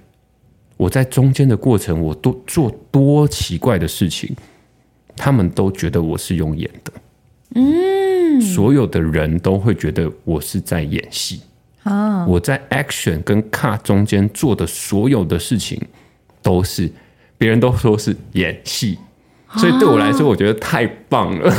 [0.76, 4.32] 我在中间的过程，我都做多奇怪的事情，
[5.16, 6.92] 他们都觉得我是用演的。
[7.54, 11.40] 嗯，所有的人都会觉得我是在演戏
[11.84, 12.26] 啊！
[12.26, 15.80] 我在 action 跟 cut 中间做的所有的事情，
[16.42, 16.90] 都是
[17.38, 18.98] 别人都说是演戏，
[19.56, 21.52] 所以对我来说，我觉得太棒了。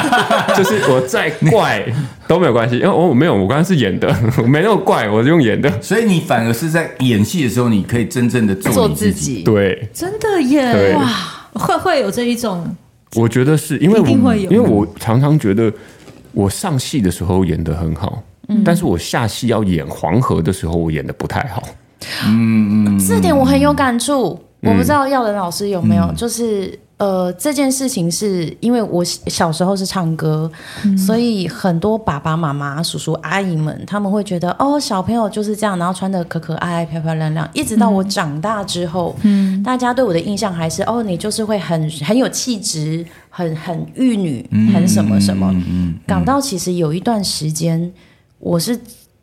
[0.56, 1.86] 就是我再怪
[2.26, 4.08] 都没有关系，因为我没有，我刚刚是演的，
[4.38, 5.70] 我 没那么怪，我是用演的。
[5.80, 9.42] 所以你反而是在演戏的时候，你可以真正的做自己。
[9.44, 10.94] 对，真的耶！
[10.94, 11.08] 哇，
[11.54, 12.76] 会会有这一种。
[13.14, 15.72] 我觉得是因为我，因为我常常觉得
[16.32, 21.62] 我上戏的时候演的很好，嗯，但是我下戏要演黄河的时候，我演的不太好。
[22.26, 24.38] 嗯嗯，这点我很有感触。
[24.60, 26.78] 嗯，我不知道耀仁老师有没有，嗯，就是。
[26.98, 30.50] 呃，这件事情是因为我小时候是唱歌，
[30.84, 37.48] 嗯、所以很多爸爸妈妈、叔叔阿姨们他们会觉得，哦，小朋友就是这样，然后穿的可可爱爱、漂漂亮亮。
[37.54, 45.52] 一直到我长大之后，嗯，大家对我的印象还是，哦，你就是会很很有气质，很很玉女，很什么什么。
[45.52, 47.92] 嗯嗯嗯、搞到其实有一段时间，
[48.40, 48.76] 我是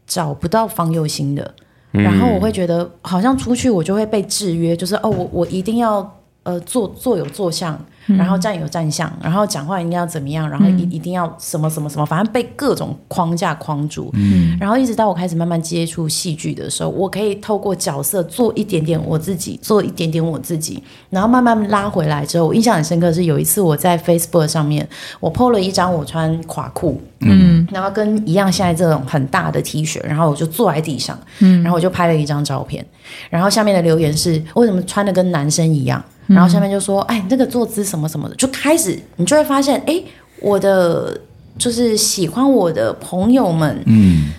[0.07, 1.53] 找不到方有心的，
[1.91, 6.09] 嗯、然后我会觉得好像出去我就会被制约，就是哦，我我一定要。
[6.45, 14.11] 呃，坐坐有坐相，然后站有站相，然后讲话应该要怎么样，然后一一定要什么什么什么，反正被各种框架框住。
[14.13, 24.87] 嗯，然后一直到我开始慢慢接触戏剧的时候，我可以透过角色做一点点我自己，做一点点我自己，然后慢慢拉回来之后，我印象很深刻的是有一次我在 Facebook 上面，
[25.19, 32.85] 我 po 了一张我穿垮裤，嗯，然后跟一样现在这种很大的 T 恤，然后我就坐在地上，嗯，然后我就拍了一张照片，
[33.31, 36.03] 然后下面的留言是为什么穿的跟男生一样？
[36.27, 40.01] 然后下面就说：“哎，那个坐姿什么什么的，就开始你就会发现，哎，
[40.41, 41.19] 我的
[41.57, 44.31] 就是喜欢我的朋友们，嗯，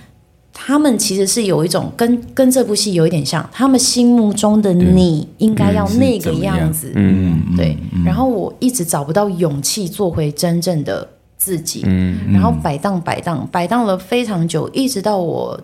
[0.52, 7.76] 他们其实是有一种跟跟这部戏有一点像，他们心目中的你应该要那个样子，嗯，对。
[8.04, 15.60] 然后我一直找不到勇气做回真正的自己，嗯，然后摆荡摆荡摆荡了非常久，一直到我。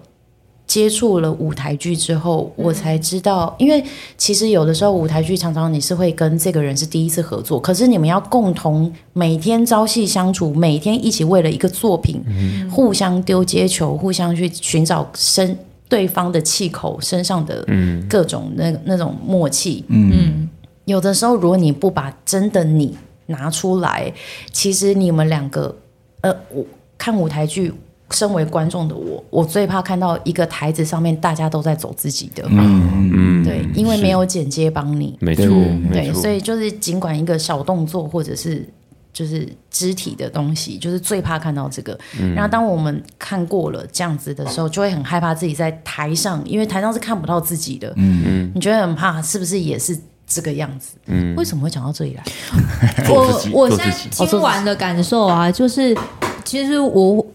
[0.73, 3.85] 接触了舞台剧之后，我才知道，因为
[4.17, 12.25] 其实有的时候舞台剧常常你是会跟这个人是第一次合作，可是你们要共同每天朝夕相处，每天一起为了一个作品，
[12.71, 15.55] 互相丢接球，互相去寻找身
[15.91, 17.67] 对方的气口身上的
[18.09, 19.85] 各种那那种默契。
[19.89, 20.49] 嗯，
[20.87, 22.97] 有的时候如果你不把真的你
[23.27, 24.11] 拿出来，
[24.51, 25.77] 其实你们两个，
[26.23, 26.65] 呃，我
[26.97, 27.75] 看舞台剧。
[28.13, 35.47] 身为观众的我，我最怕看到一个台子上面大家都在走自己的，嗯嗯，对，因为没有剪接帮你，没错，
[35.93, 38.69] 对，所以就是尽管一个小动作或者是
[39.13, 41.99] 就是肢体的东西，就是最怕看到这个。
[42.21, 50.97] 嗯、然后当我们看过了这样子的时候，就会很害怕自己在台上，因为台上是看不到自己的，嗯嗯，你觉得很怕是不是也是这个样子？
[51.07, 52.25] 嗯，为什么会讲到这里来？
[53.09, 55.97] 我我现在听完的感受啊，就是
[56.45, 57.27] 其实我。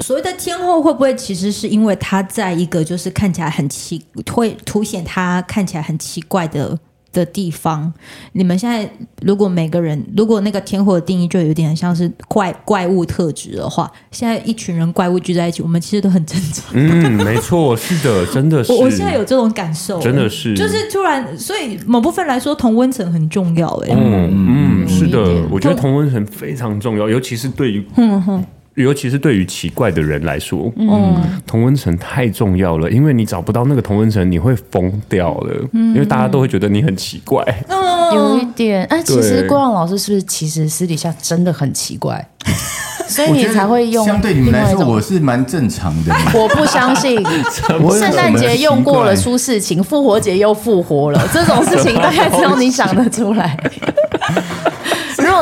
[0.00, 4.02] 所谓的天后会不会其实是因为他在一个就是看起来很奇，
[4.32, 6.76] 会凸显他看起来很奇怪的
[7.12, 7.92] 的地方？
[8.32, 8.90] 你们现在
[9.22, 16.64] 如果每个人如果那个天后的定义就有点像是怪怪物特质的话，现在一群人怪物聚在一起，我们其实都很正常。
[16.74, 18.72] 嗯，没错，是的，真的是。
[18.72, 23.68] 我我现在有这种感受，真的是，就是突然，所以某部分来说，同温层很重要。
[23.86, 28.44] 哎，嗯嗯，是的，我觉得同温层非常重要，尤其是对于嗯哼。
[28.78, 31.16] 尤其是对于奇怪的人来说，嗯，
[31.46, 35.68] 同温层太重要了，因为你找不到那个同温层，你会疯掉了。
[35.72, 37.44] 嗯，因为大家都会觉得你很奇怪。
[37.68, 38.84] 嗯，有一点。
[38.84, 42.26] 哎，其实郭阳老师是不是其实私底下真的很奇怪？
[43.08, 44.04] 所以你才会用。
[44.04, 46.14] 相对你们来说，我是蛮正常的。
[46.34, 47.16] 我不相信，
[47.98, 53.56] 圣诞节用过了出事情，复活节又复活了，这种事情大概只有你想得出来。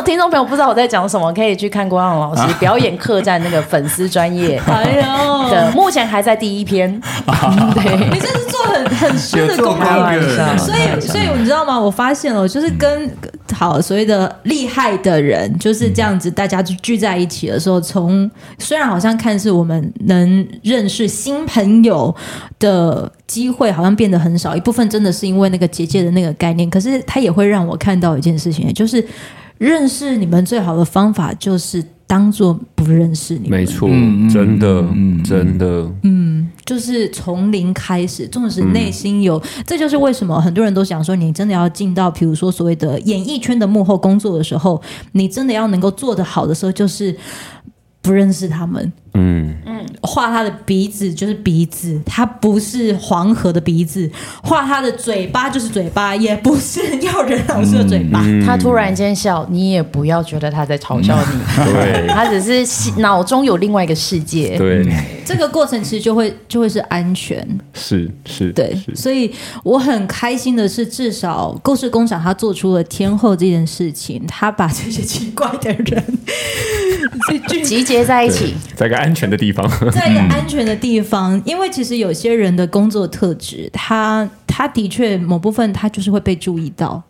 [0.03, 4.61] 听众朋友不知道我在讲什么，可以去看郭浪老师表演客栈那个粉丝专业。
[4.67, 6.89] 哎呦，的目前还在第一篇。
[7.75, 11.79] 对，你这是做很很深的功课，所以所以你知道吗？
[11.79, 13.11] 我发现了，就是跟
[13.55, 22.15] 好所谓的厉害的人就是这样子，大家就聚在一起的时候，从虽然好像看似我们能认识新朋友
[22.59, 29.05] 的机会好像变得很少，一部分真的是因为那个结界的那个概念，可是它也会让我看到一件事情，就是。
[29.59, 33.59] 认识你们最好的方法就是当做不认识你们。
[33.59, 33.89] 没错，
[34.31, 44.81] 真的，嗯，真的，嗯，就是从零开始，纵使内心有，嗯、这就是为什么很多人都想说，你真的要进到，比如说所谓的演艺圈的幕后工作的时候，
[45.13, 47.17] 你真的要能够做得好的时候，就是
[48.01, 48.93] 不认识他们。
[49.15, 49.76] 嗯嗯，
[50.07, 54.09] 画他的鼻子就是鼻子，他不是黄河的鼻子；
[54.43, 58.21] 画他的嘴巴就是嘴巴，也不是要人老师的嘴巴。
[58.23, 64.57] 嗯嗯、他突然间笑，你也不要觉得他在嘲笑你，嗯、 对，他只是脑中有另外一个世界。
[64.57, 64.87] 对，
[65.25, 68.95] 这个过程其实就会就会是安全，是是，对，是。
[68.95, 69.33] 所以
[69.65, 76.05] 我很开心的是，至少故事工厂他做出了天后这件事情，他把这些奇怪的人
[77.65, 78.97] 集结在一起，在个。
[78.97, 87.03] 安全的地方， 在一个安全的地方，因为其实有些人的工作特质，他他的确某部分他就是会被注意到。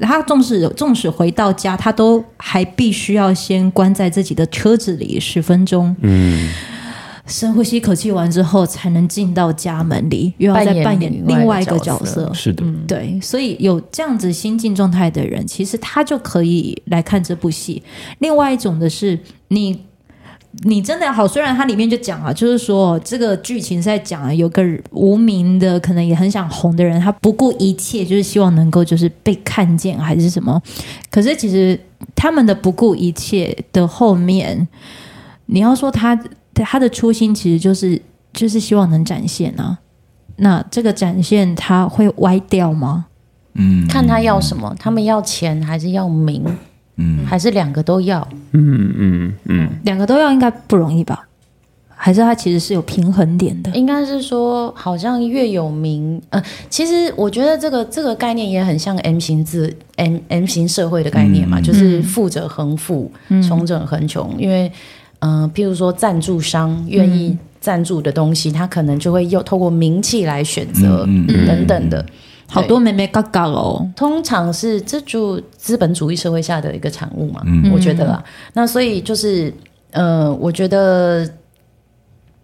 [0.00, 6.48] 他纵使纵使回到家，他都还必须要先关在自己的车子里十分钟，嗯，
[7.30, 12.30] 深呼吸一口气完之后，才能进到家门里，又要再扮演另外一个角色。
[12.34, 17.82] 是的，对，所以有这样子心境状态的人，其实他就可以来看这部戏。
[18.18, 19.18] 另外一种的是
[19.48, 19.80] 你。
[20.64, 24.60] 你真的好，虽然它里面就讲啊，就是说这个剧情在讲啊，有个
[24.90, 30.60] 无名的，可能也很想红的人，他不顾一切，就是希望能够就是被看见还是什么。
[31.08, 31.78] 可是其实
[32.16, 34.66] 他们的不顾一切的后面，
[35.46, 36.20] 你要说他
[36.54, 38.00] 他的初心其实就是
[38.32, 39.78] 就是希望能展现啊。
[40.36, 43.06] 那这个展现他会歪掉吗？
[43.54, 46.44] 嗯，看他要什么，他们要钱还是要名？
[46.96, 51.26] 嗯，还是两个都要，嗯嗯嗯，两个都要应该不容易吧？
[52.02, 53.70] 还是他其实是有平衡点的？
[53.72, 64.34] 应该是说，好像越有名，呃，其实我觉得这个这个概念也很像 M 型字 M M 型社会的概念嘛，嗯、就是富者恒富，嗯、穷者恒穷。
[64.38, 64.70] 因为，
[65.20, 72.04] 嗯、呃，譬如说赞助商愿意赞助的东西，他可能就会又透过名气来选择，嗯嗯、等等的。
[72.46, 79.54] 好多妹妹嘎嘎哦，通常是这就资本主义社会下的一个产物嘛，嗯、我觉得啊，那所以就是，
[79.92, 81.26] 呃，我觉得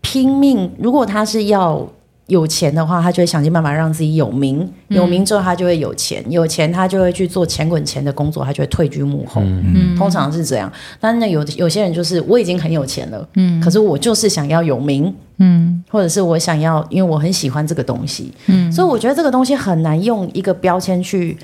[0.01, 1.87] 拼命，如果他是要。
[2.27, 4.69] 有钱的话，他就会想尽办法让自己有名。
[4.89, 6.21] 有名之后，他就会有钱。
[6.27, 9.41] 嗯、有钱，他就会去做钱滚钱的工作，他就会退居幕后。
[9.45, 10.71] 嗯、通常是这样。
[11.01, 21.39] 但那有有些人就是我已经很有钱了，嗯，可是我就是想要有名，嗯，或者是我想要，因为我很喜欢这个东西，嗯，所以我觉得这个东西很难用一个标签去，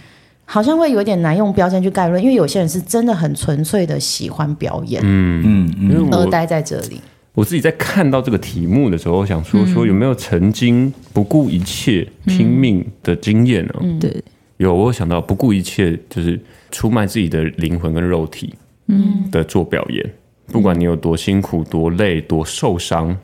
[0.45, 2.21] 好像会有点难用标签去概论。
[2.21, 7.01] 因为有些人是真的很纯粹的喜欢表演，嗯嗯，嗯而待在这里。
[7.35, 13.75] 我自己在看到这个题目的时候，我想说说有没有曾经不顾一切拼命的经验呢？
[13.81, 14.23] 嗯，对，
[14.59, 14.75] 有。
[14.75, 16.39] 我想到不顾一切就是
[16.71, 18.55] 出卖自己的灵魂跟肉体，
[18.89, 20.11] 嗯，的做表演，
[20.49, 23.17] 不管你有多辛苦、多累、多受伤，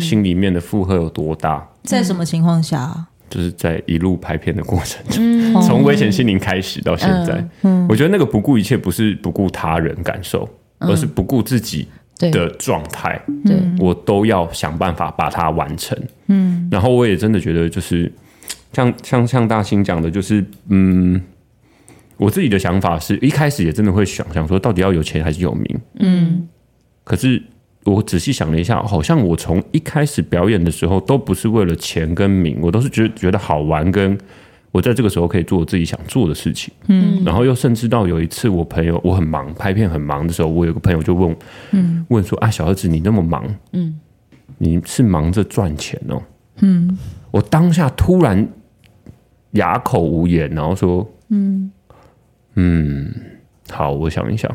[0.00, 3.06] 心里面的负荷有多大，在什么情况下？
[3.28, 10.48] 就是在一路拍片的过程中，从危险心灵开始到现在，嗯，我觉得那个不顾一切不是不顾他人感受，
[10.78, 11.88] 而是不顾自己。
[12.18, 15.96] 的状态，对，我都要想办法把它完成。
[16.26, 18.10] 嗯，然后我也真的觉得，就是
[18.72, 21.20] 像像像大兴讲的，就是嗯，
[22.16, 25.80] 我自己的想法是一开始也真的会想想说，到底要有钱还是有名？
[26.00, 26.48] 嗯，
[27.04, 27.42] 可是
[27.84, 34.18] 我仔细想了一下，好像我从一开始表演的时候，都不是为了钱跟名，我都是觉得觉得好玩跟。
[34.76, 41.34] 我在这个时候可以做我自己想做的事情，嗯，然后又甚至到有一次我朋友我很忙拍片很忙的时候，我有个朋友就问，
[41.70, 43.98] 嗯，问说啊，小儿子你那么忙，嗯，
[44.58, 46.22] 你是忙着赚钱哦，
[46.60, 46.98] 嗯，
[47.30, 48.46] 我当下突然
[49.52, 51.70] 哑口无言，然后说，嗯。
[52.58, 53.10] 嗯，
[53.70, 54.54] 好，我想一想，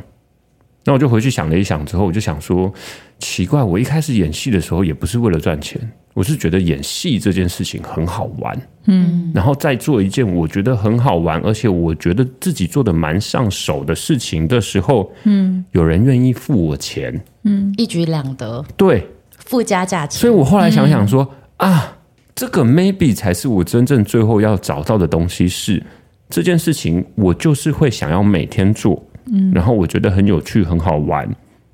[0.83, 2.71] 那我就回去想了一想之后，我就想说，
[3.19, 5.79] 奇怪，我一开始演戏的时候也不是为了赚钱。
[6.13, 19.07] 我是觉得演戏这件事情很好玩，嗯，然后再做一件我觉得很好玩，而且我觉得自己做的蛮上手的事情的时候，嗯，有人愿意付我钱，嗯，一举两得，对，
[19.37, 20.17] 附加价值。
[20.19, 21.25] 所以我后来想想说，
[21.57, 21.97] 嗯、啊，
[22.35, 25.83] 这个 maybe 才是我真正最后要找到的东西是，是
[26.29, 29.01] 这件事情，我就是会想要每天做，
[29.31, 31.27] 嗯，然后我觉得很有趣，很好玩，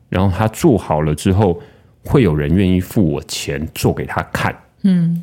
[0.08, 1.62] 然后他做好了之后。
[2.06, 5.22] 会有人愿意付我钱做给他看，嗯，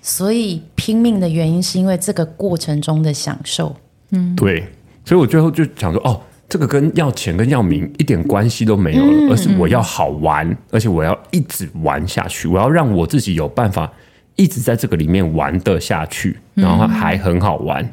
[0.00, 3.76] 所以拼命的原因是因为这个过程中的享受，
[4.12, 4.66] 嗯，对，
[5.04, 13.92] 所以我最后就想说，哦，这个跟要钱跟要名一点关系都没有了，嗯，而是我要好玩，而且我要一直玩下去，我要让我自己有办法
[14.36, 17.82] 一直在这个里面玩得下去，然后还很好玩。
[17.84, 17.90] 嗯，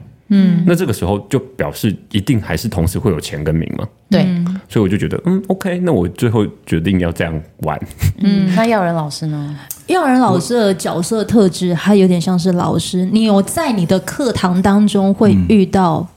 [0.66, 3.88] 那这个时候就表示一定还是同时会有钱跟名嘛？
[4.10, 4.26] 对，
[4.68, 7.80] 所以我就觉得，嗯，OK，那我最后决定要这样玩。
[8.20, 9.56] 嗯，那耀仁老师呢？
[9.88, 13.06] 耀仁老师的角色特质，还有点像是老师。
[13.12, 16.08] 你有在你的课堂当中会遇到，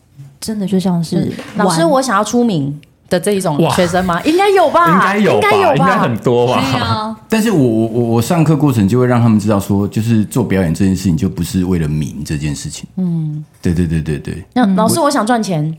[0.41, 2.81] 真的就像是老师，我想要出名。
[3.09, 4.21] 的这一种学生吗？
[4.23, 6.61] 应该有吧，应该有，吧，应该很多吧。
[6.73, 12.87] 对啊，但是我我我我上课过程就会让他们知道说，就是做表演这件事情就不是为了名这件事情。
[12.97, 14.45] 嗯，对对对对对。
[14.55, 15.77] 那老师，我想赚钱，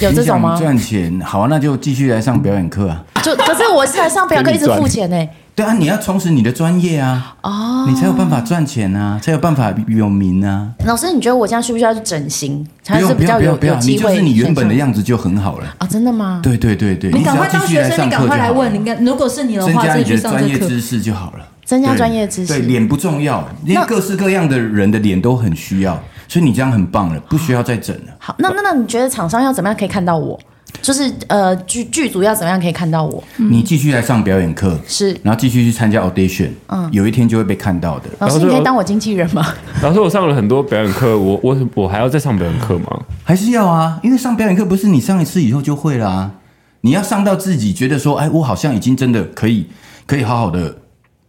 [0.00, 0.56] 有这种吗？
[0.58, 3.04] 赚钱好啊，那就继续来上表演课啊。
[3.22, 5.28] 就可是我是来上表演课，一直付钱呢。
[5.54, 10.68] 对啊，你要充实你的专业啊，哦，你才有办法赚钱啊，才有办法有名啊。
[10.86, 12.66] 老师，你觉得我这样需不需要去整形？
[12.82, 14.12] 才是比较有有机会？
[14.12, 15.86] 你就是你原本的样子就很好了啊！
[15.86, 16.40] 真的吗？
[16.42, 18.72] 对对对对，你赶快当学生，你赶快来问。
[18.72, 21.46] 你看，如果是你的话，增加你的专业知识就好了。
[21.64, 28.12] 增加专业知识，对脸不重要，因为各式各样的人的脸都很需要，所以你这样很棒了，不需要再整了。
[28.18, 30.38] 好，那那那你觉得厂商要怎么样可以看到我？
[30.80, 33.22] 就是呃，剧剧组要怎么样可以看到我？
[33.36, 38.06] 你继续来上表演课是，然后继续去参加 audition，嗯，有一天就会被看到的。
[38.18, 39.46] 老师，你可以当我经纪人吗？
[39.82, 43.02] 老师，我上了很多表演课，我我我还要再上表演课吗？
[43.22, 44.00] 还是要啊？
[44.02, 46.32] 因为上表演课不是你上一次以后就会了啊，
[46.80, 49.66] 你要上到自己觉得说，哎，我好像已经真的可以
[50.06, 50.78] 可以好好的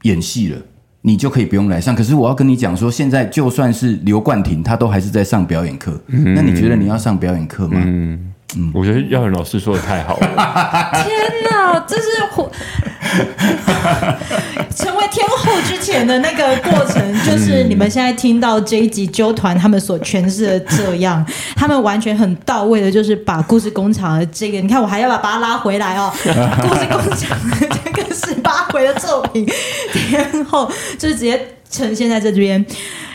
[0.02, 0.58] 演戏了，
[1.02, 1.96] 你就可以不用来上。
[1.96, 6.02] 可是我要跟你讲说，现在就算是刘冠廷，他都还是在上表演课。
[6.08, 7.80] 嗯，那你觉得你要上表演课吗？
[7.86, 8.33] 嗯。
[8.56, 10.28] 嗯，我觉得耀仁老师说的太好了。
[11.04, 11.16] 天
[11.50, 12.04] 哪，这是
[14.76, 21.24] 成为天后之前的那个过程，就是你们现在听到这一集纠团他们所诠释的这样，
[21.56, 29.48] 他们完全很到位的，就是把故事工厂的这个，你看我还要把把它拉回来哦，故事工厂的这个十八回的作品，
[29.94, 31.40] 天后就是直接
[31.70, 32.66] 呈现在这边。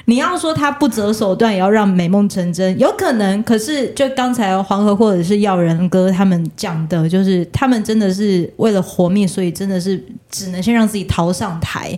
[0.09, 3.43] 你要说他不择手段也要让美梦成真，有可能。
[3.43, 11.97] 可是就刚才黄河或者是耀仁哥他们讲的，就是他们真的是为了活命，所以真的是只能先让自己逃上台。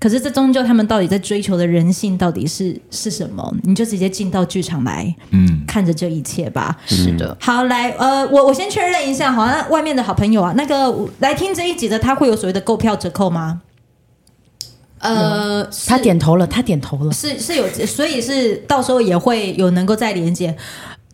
[0.00, 3.54] 可是这终究他们到底在追求的人性到底是是什么？
[3.62, 6.76] 你就直接进到剧场来，嗯，看着这一切吧。
[6.86, 13.60] 是的，好，来，呃，我我先确认一下，好像外面的好朋友啊，那个来听这一集的，他会有所谓的购票折扣吗？
[15.04, 20.56] 呃，他点头了，他点头了，是是有，所以是到时候也会有能够再连接。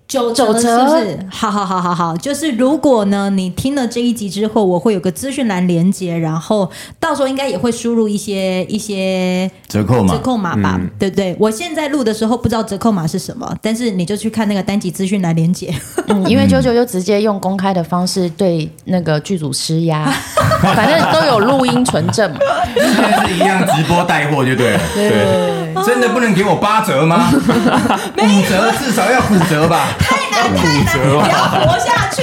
[0.06, 1.18] 九九折是不是？
[1.30, 6.68] 好好好好好，就是如果呢，你听了这一集之后，我会有个资讯栏连接，然后
[6.98, 10.12] 到时候应该也会输入一些一些折扣码。
[10.12, 11.36] 折扣码吧，嗯、对不对？
[11.38, 15.72] 我现在录的时候不知道折扣码是什么，但是你就去看那个单集资讯栏连接，
[16.08, 20.12] 嗯，因为九九就直接用公开的方式对那个剧组施压，
[20.76, 22.38] 反正都有录音存证嘛，
[22.74, 27.30] 现在是一样直播带货就对了，对，对真的不能给我八折吗？
[27.32, 29.88] 五折至少要五折吧。
[29.98, 32.22] 太难太难，折要活下去，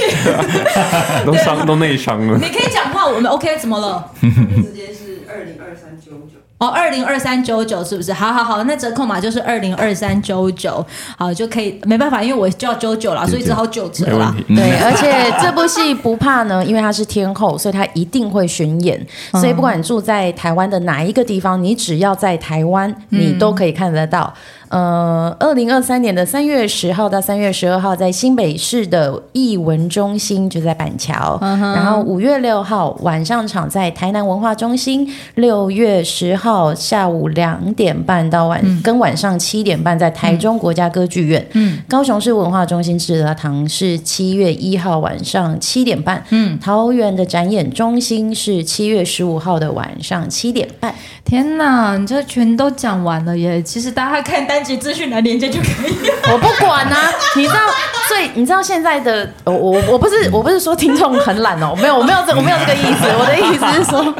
[1.26, 2.38] 都伤都内伤了。
[2.38, 3.56] 你可以讲话，我们 OK？
[3.58, 4.04] 怎么了？
[4.20, 5.07] 直接是
[5.80, 6.38] 三九九。
[6.58, 8.12] 哦，二零二三九九是不是？
[8.12, 10.84] 好好好，那折扣码就是二零二三九九，
[11.16, 11.80] 好就可以。
[11.84, 14.34] 没办法，因为我叫九九啦，所以只好九折啦。
[14.48, 19.06] 对，而且这部戏不怕呢，因为它是天后，所以它一定会巡演。
[19.34, 24.34] 所以不管你住在台湾的哪一个地方，你只要在台湾，你都可以看得到。
[24.68, 31.38] 呃，二零二三年的三月十号到三月十二号，在新北市的艺文中心，就在板桥。
[31.40, 31.58] Uh.
[31.74, 41.46] 然后五月六号晚上场在台南文化中心，六月十号下午两点半到晚、嗯、跟晚上七点半在台中国家歌剧院。
[41.52, 46.22] 嗯，高雄市文化中心志德堂是七月一号晚上七点半。
[46.30, 50.94] 嗯，桃园的展演中心是七月十五号的晚上七点半。
[51.24, 53.62] 天哪，你这全都讲完了耶！
[53.62, 56.32] 其实大家看单集资讯来连接就可以了。
[56.32, 57.60] 我不管啊，你知道，
[58.08, 64.14] 所以你知道现在的我我我不是我不是说听众很懒哦，没有我没有这我没有这个意思，我的意思是说，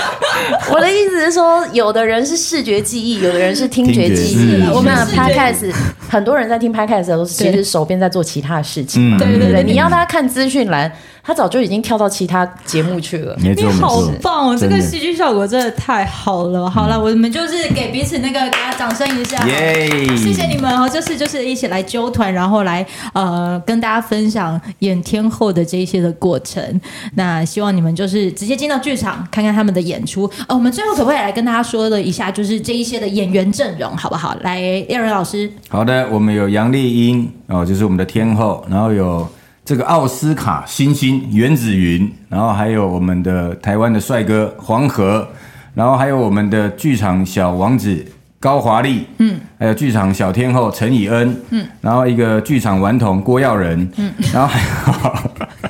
[0.74, 4.66] 我的意思是说，有的人是视觉记忆，有的人是听觉记忆。
[4.72, 5.70] 我们的 podcast
[6.08, 10.90] 很多人在听 podcast 的时候，其实手边在做其他的事情嘛，对对对，你要大家看资讯栏。
[11.26, 13.34] 他早就已经跳到其他节目去了。
[13.40, 14.56] 你好棒哦！
[14.56, 16.68] 这个戏剧效果真的太好了。
[16.68, 19.42] 好了，我们就是给彼此那个给他掌声一下。
[19.48, 19.88] 耶！
[20.18, 26.80] 谢谢你们哦，就是就是一起来揪团，然后来呃跟大家分享演天后的这一些的过程。
[27.14, 30.30] 那希望你们就是直接进到剧场看看他们的演出。
[30.46, 34.36] 呃，我们最后可不可以来跟大家说了一下，就是这一些的演员阵容好不好？
[34.42, 35.50] 来，叶仁老师。
[35.70, 39.26] 好的，我们有杨丽英哦，就是我们的天后，然后有。
[39.64, 45.26] 这个奥斯卡新星袁子云，然后还有我们的台湾的帅哥黄河，
[45.74, 48.04] 然后还有我们的剧场小王子
[48.38, 55.63] 高华丽，嗯，还有剧场小天后陈以恩，嗯，然后一个剧场顽童郭耀仁，嗯，然后还有。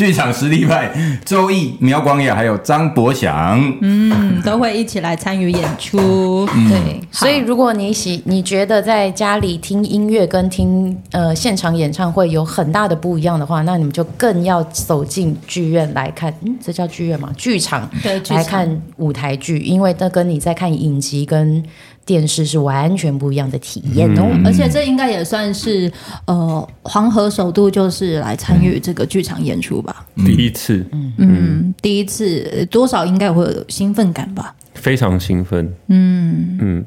[0.00, 0.90] 剧场实力派
[1.26, 6.48] 周毅、苗广雅，还有张博祥，嗯，都会一起来参与演出。
[6.54, 16.32] 嗯、对，所以如果你喜，你觉得在家里听音乐跟听呃现场演唱会有很大的不一样的话，那你们就更要走进剧院来看。
[16.46, 17.30] 嗯，这叫剧院吗？
[17.36, 21.62] 剧场，对，来看舞台剧，因为那跟你在看影集跟。
[22.10, 25.88] 电视是完全不一样的体验哦，嗯、而且这应该也算是
[26.24, 31.12] 呃黄河首度就是来参与这个剧场演出吧，嗯、第一次，嗯。
[31.18, 36.58] 嗯，第一次多少应该会有兴奋感吧，非常兴奋，嗯嗯。
[36.60, 36.84] 嗯，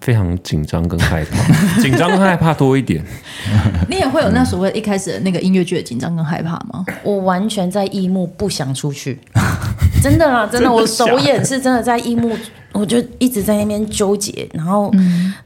[0.00, 1.52] 非常紧张跟害怕，
[1.82, 3.04] 紧张跟害怕多一点，
[3.88, 6.84] 你也会有那所谓一开始的那个音乐剧的紧张跟害怕吗？
[7.02, 9.18] 我完全在异幕不想出去，
[10.02, 12.36] 真的啦，真的，我首演是真的在异幕。
[12.72, 14.92] 我就一直在那边纠结，然后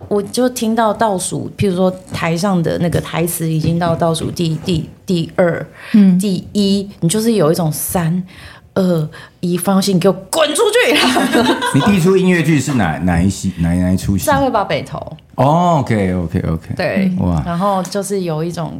[0.08, 8.22] 我就听到倒数，譬如说台上的那个台词已经到倒数第第第二，嗯，第一，你就是有一种三
[8.74, 9.08] 二
[9.40, 10.94] 一，放心，给我滚出去！
[11.74, 14.24] 你第一出音乐剧是哪哪一戏哪哪一出戏？
[14.24, 14.98] 赛会吧北投。
[15.34, 18.72] 哦，OK OK OK，对，哇，然后就是有一种，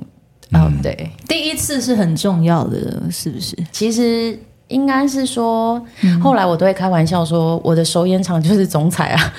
[0.53, 3.57] 哦，对，第一次是很重要的，是不是？
[3.70, 4.38] 其实。
[4.68, 5.78] 应该是说，
[6.22, 9.34] 后来我都会开玩笑说，我的首演场就是总裁啊，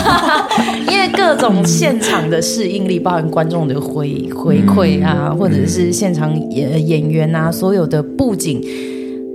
[0.88, 8.58] 因为各种现场的适应力，包含观众的回回馈啊，或者是现场演演员啊，所有的布景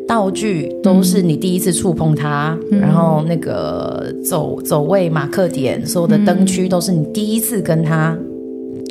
[0.10, 8.18] 道具都是你第一次触碰它，然后那个走走位马克点，所有的灯区都是你第一次跟它。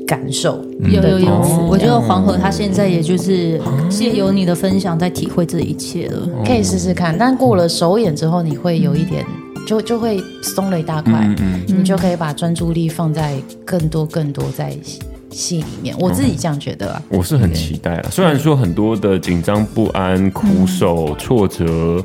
[0.07, 0.65] 感受。
[0.81, 3.61] 有有有，我觉得黄河他现在也就是
[3.91, 7.15] 借由你的分享在体会这一切了，可以试试看。
[7.19, 9.23] 但过了首演之后，你会有一点
[9.67, 11.29] 就就会松了一大块，
[11.67, 13.35] 你就可以把专注力放在
[13.67, 14.75] 更多更多在
[15.31, 15.97] 戏里面。
[15.99, 18.09] 我自己这样觉得啊，我是很期待啊。
[18.11, 22.05] 虽然说很多的紧张不安、苦守、挫折、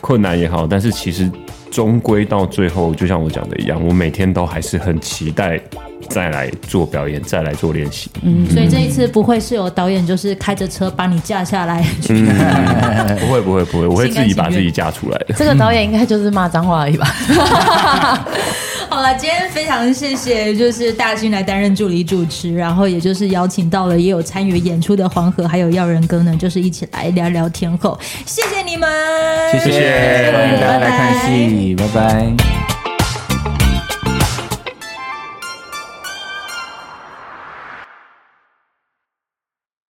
[0.00, 1.30] 困难也好，但是其实
[1.70, 5.60] 终归到最后，就像我讲的一样，我每天都还是很期待。
[6.08, 8.10] 再来做表演，再来做练习。
[8.22, 11.84] 嗯，所以这一次不会是有导演就是开着车把你架下来？
[12.08, 15.34] 嗯，不会不会不会，我会自己把自己架出来的。
[15.36, 17.06] 这个导演应该就是骂脏话而已吧？
[18.88, 28.88] 好了，今天非常谢谢，就是大星来担任助理主持，然后也就是邀请到了也有参与演出的黄河还有耀仁哥呢，就是一起来聊聊天后，谢谢你们，
[29.52, 31.92] 谢谢，欢迎大家来看戏，拜拜。
[31.92, 32.65] 拜拜。